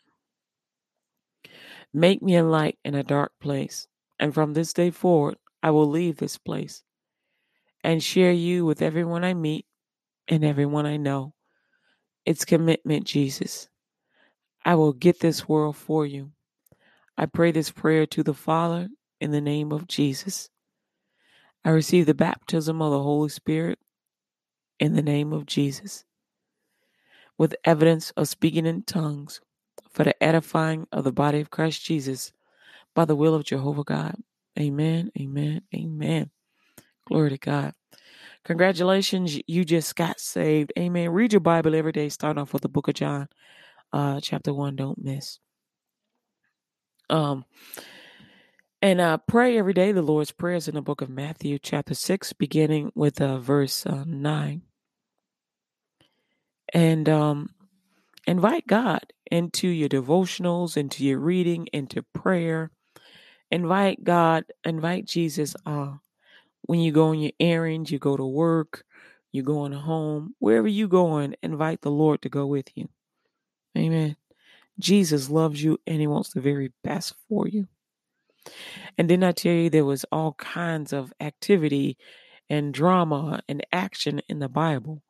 Make 1.92 2.22
me 2.22 2.37
a 2.37 2.44
light 2.44 2.78
in 2.85 2.94
a 2.94 3.02
dark 3.02 3.32
place, 3.40 3.88
and 4.18 4.32
from 4.32 4.54
this 4.54 4.72
day 4.72 4.90
forward, 4.90 5.37
I 5.62 5.70
will 5.70 5.88
leave 5.88 6.16
this 6.16 6.38
place 6.38 6.82
and 7.85 8.02
share 8.02 8.32
you 8.32 8.64
with 8.64 8.82
everyone 8.82 9.24
I 9.24 9.35
meet 9.35 9.66
and 10.28 10.44
everyone 10.44 10.87
I 10.87 10.96
know. 10.96 11.35
It's 12.24 12.44
commitment, 12.44 13.04
Jesus. 13.04 13.68
I 14.64 14.76
will 14.76 14.92
get 14.92 15.20
this 15.20 15.48
world 15.48 15.76
for 15.76 16.06
you. 16.06 16.30
I 17.16 17.27
pray 17.27 17.53
this 17.53 17.70
prayer 17.70 18.07
to 18.07 18.22
the 18.22 18.35
Father 18.35 18.88
in 19.20 19.31
the 19.31 19.40
name 19.40 19.72
of 19.72 19.87
Jesus. 19.87 20.51
I 21.64 21.70
receive 21.70 22.07
the 22.07 22.14
baptism 22.14 22.83
of 22.83 22.90
the 22.90 23.03
Holy 23.03 23.29
Spirit 23.29 23.79
in 24.81 24.94
the 24.94 25.03
name 25.03 25.33
of 25.33 25.46
Jesus, 25.46 26.05
with 27.38 27.55
evidence 27.64 28.11
of 28.12 28.29
speaking 28.29 28.66
in 28.66 28.83
tongues 28.83 29.40
for 29.92 30.05
the 30.05 30.20
edifying 30.22 30.87
of 30.90 31.05
the 31.05 31.12
body 31.12 31.40
of 31.40 31.51
Christ 31.51 31.85
Jesus 31.85 32.33
by 32.94 33.05
the 33.05 33.16
will 33.16 33.35
of 33.35 33.44
Jehovah 33.44 33.85
God. 33.85 34.16
Amen, 34.59 35.11
amen, 35.20 35.62
amen. 35.75 36.31
Glory 37.07 37.31
to 37.31 37.38
God. 37.38 37.75
Congratulations, 38.44 39.38
you 39.46 39.64
just 39.64 39.94
got 39.96 40.18
saved. 40.18 40.72
Amen. 40.79 41.11
Read 41.11 41.33
your 41.33 41.40
Bible 41.40 41.75
every 41.75 41.92
day. 41.92 42.09
Start 42.09 42.38
off 42.38 42.53
with 42.53 42.62
the 42.62 42.68
book 42.68 42.88
of 42.88 42.94
John, 42.94 43.29
uh, 43.92 44.20
chapter 44.20 44.53
one. 44.55 44.77
Don't 44.77 45.03
miss. 45.03 45.38
Um, 47.12 47.44
and 48.81 49.01
uh, 49.01 49.18
pray 49.18 49.59
every 49.59 49.75
day 49.75 49.92
the 49.92 50.03
Lord's 50.03 50.33
prayers 50.33 50.66
in 50.66 50.75
the 50.75 50.83
book 50.83 51.03
of 51.03 51.11
Matthew, 51.11 51.59
chapter 51.59 51.94
six, 51.94 52.33
beginning 52.33 52.90
with 52.94 53.20
uh, 53.20 53.38
verse 53.38 53.87
uh, 53.87 54.05
nine. 54.07 54.62
And 56.72 57.09
um, 57.09 57.51
invite 58.27 58.66
God 58.66 59.03
into 59.31 59.68
your 59.68 59.90
devotionals, 59.90 60.77
into 60.77 61.05
your 61.05 61.18
reading, 61.18 61.68
into 61.72 62.03
prayer. 62.14 62.70
Invite 63.51 64.03
God, 64.03 64.44
invite 64.64 65.05
Jesus 65.05 65.55
uh, 65.66 65.92
when 66.62 66.81
you 66.81 66.92
go 66.92 67.09
on 67.09 67.20
your 67.20 67.33
errands, 67.38 67.90
you 67.90 67.98
go 67.98 68.16
to 68.16 68.25
work, 68.25 68.85
you 69.33 69.42
go 69.42 69.61
on 69.61 69.72
home, 69.72 70.35
wherever 70.38 70.68
you're 70.68 70.88
going, 70.88 71.37
invite 71.42 71.83
the 71.83 71.90
Lord 71.90 72.22
to 72.22 72.31
go 72.31 72.46
with 72.46 72.68
you. 72.75 72.88
Amen. 73.77 74.16
Jesus 74.78 75.30
loves 75.30 75.62
you 75.62 75.78
and 75.87 76.00
he 76.00 76.06
wants 76.06 76.30
the 76.30 76.40
very 76.40 76.72
best 76.82 77.14
for 77.28 77.46
you. 77.48 77.68
And 78.98 79.08
didn't 79.08 79.24
I 79.24 79.32
tell 79.32 79.52
you 79.52 79.70
there 79.70 79.85
was 79.85 80.04
all 80.11 80.32
kinds 80.35 80.92
of 80.92 81.12
activity 81.20 81.96
and 82.50 82.74
drama 82.74 83.42
and 83.48 83.64
action 83.72 84.20
in 84.28 84.38
the 84.38 84.48
Bible? 84.48 85.02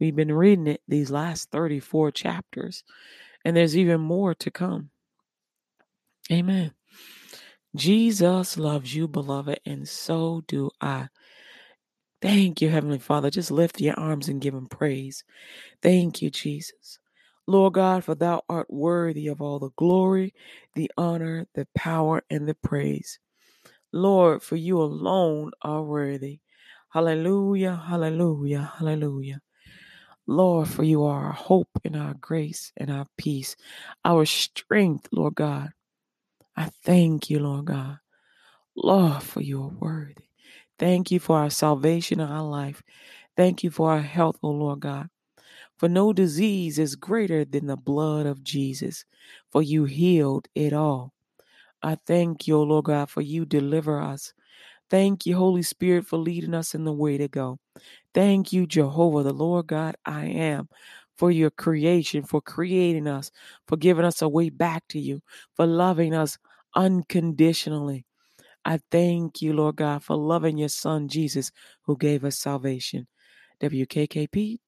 We've 0.00 0.14
been 0.14 0.32
reading 0.32 0.68
it 0.68 0.82
these 0.86 1.10
last 1.10 1.50
34 1.50 2.12
chapters, 2.12 2.84
and 3.44 3.56
there's 3.56 3.76
even 3.76 4.00
more 4.00 4.34
to 4.36 4.50
come. 4.50 4.90
Amen. 6.30 6.72
Jesus 7.74 8.56
loves 8.56 8.94
you, 8.94 9.08
beloved, 9.08 9.60
and 9.66 9.88
so 9.88 10.42
do 10.46 10.70
I. 10.80 11.08
Thank 12.20 12.60
you, 12.60 12.68
Heavenly 12.68 12.98
Father. 12.98 13.30
Just 13.30 13.50
lift 13.50 13.80
your 13.80 13.98
arms 13.98 14.28
and 14.28 14.40
give 14.40 14.54
him 14.54 14.66
praise. 14.66 15.24
Thank 15.82 16.22
you, 16.22 16.30
Jesus. 16.30 16.98
Lord 17.48 17.72
God, 17.72 18.04
for 18.04 18.14
thou 18.14 18.42
art 18.50 18.66
worthy 18.70 19.26
of 19.28 19.40
all 19.40 19.58
the 19.58 19.70
glory, 19.76 20.34
the 20.74 20.92
honor, 20.98 21.46
the 21.54 21.66
power, 21.74 22.22
and 22.28 22.46
the 22.46 22.54
praise. 22.54 23.18
Lord, 23.90 24.42
for 24.42 24.56
you 24.56 24.82
alone 24.82 25.52
are 25.62 25.82
worthy. 25.82 26.40
Hallelujah, 26.90 27.82
hallelujah, 27.88 28.70
hallelujah. 28.78 29.40
Lord, 30.26 30.68
for 30.68 30.84
you 30.84 31.04
are 31.04 31.24
our 31.24 31.32
hope 31.32 31.70
and 31.86 31.96
our 31.96 32.14
grace 32.20 32.70
and 32.76 32.90
our 32.90 33.06
peace, 33.16 33.56
our 34.04 34.26
strength, 34.26 35.08
Lord 35.10 35.34
God. 35.34 35.70
I 36.54 36.70
thank 36.84 37.30
you, 37.30 37.38
Lord 37.38 37.64
God. 37.64 37.96
Lord, 38.76 39.22
for 39.22 39.40
you 39.40 39.62
are 39.62 39.68
worthy. 39.68 40.28
Thank 40.78 41.10
you 41.10 41.18
for 41.18 41.38
our 41.38 41.50
salvation 41.50 42.20
and 42.20 42.30
our 42.30 42.42
life. 42.42 42.82
Thank 43.38 43.64
you 43.64 43.70
for 43.70 43.90
our 43.90 44.02
health, 44.02 44.36
O 44.42 44.50
Lord 44.50 44.80
God. 44.80 45.08
For 45.78 45.88
no 45.88 46.12
disease 46.12 46.78
is 46.78 46.96
greater 46.96 47.44
than 47.44 47.66
the 47.66 47.76
blood 47.76 48.26
of 48.26 48.42
Jesus, 48.42 49.04
for 49.50 49.62
you 49.62 49.84
healed 49.84 50.48
it 50.54 50.72
all. 50.72 51.12
I 51.82 51.96
thank 52.06 52.48
you, 52.48 52.58
Lord 52.58 52.86
God, 52.86 53.10
for 53.10 53.20
you 53.20 53.44
deliver 53.44 54.00
us. 54.00 54.32
Thank 54.90 55.26
you, 55.26 55.36
Holy 55.36 55.62
Spirit, 55.62 56.06
for 56.06 56.16
leading 56.18 56.54
us 56.54 56.74
in 56.74 56.84
the 56.84 56.92
way 56.92 57.18
to 57.18 57.28
go. 57.28 57.58
Thank 58.14 58.52
you, 58.52 58.66
Jehovah, 58.66 59.22
the 59.22 59.32
Lord 59.32 59.68
God 59.68 59.96
I 60.04 60.26
am, 60.26 60.68
for 61.16 61.30
your 61.30 61.50
creation, 61.50 62.24
for 62.24 62.40
creating 62.40 63.06
us, 63.06 63.30
for 63.68 63.76
giving 63.76 64.04
us 64.04 64.22
a 64.22 64.28
way 64.28 64.50
back 64.50 64.84
to 64.88 64.98
you, 64.98 65.20
for 65.54 65.66
loving 65.66 66.14
us 66.14 66.38
unconditionally. 66.74 68.06
I 68.64 68.80
thank 68.90 69.42
you, 69.42 69.52
Lord 69.52 69.76
God, 69.76 70.02
for 70.04 70.16
loving 70.16 70.58
your 70.58 70.68
Son, 70.68 71.08
Jesus, 71.08 71.52
who 71.82 71.96
gave 71.96 72.24
us 72.24 72.38
salvation. 72.38 73.06
WKKP 73.62 74.58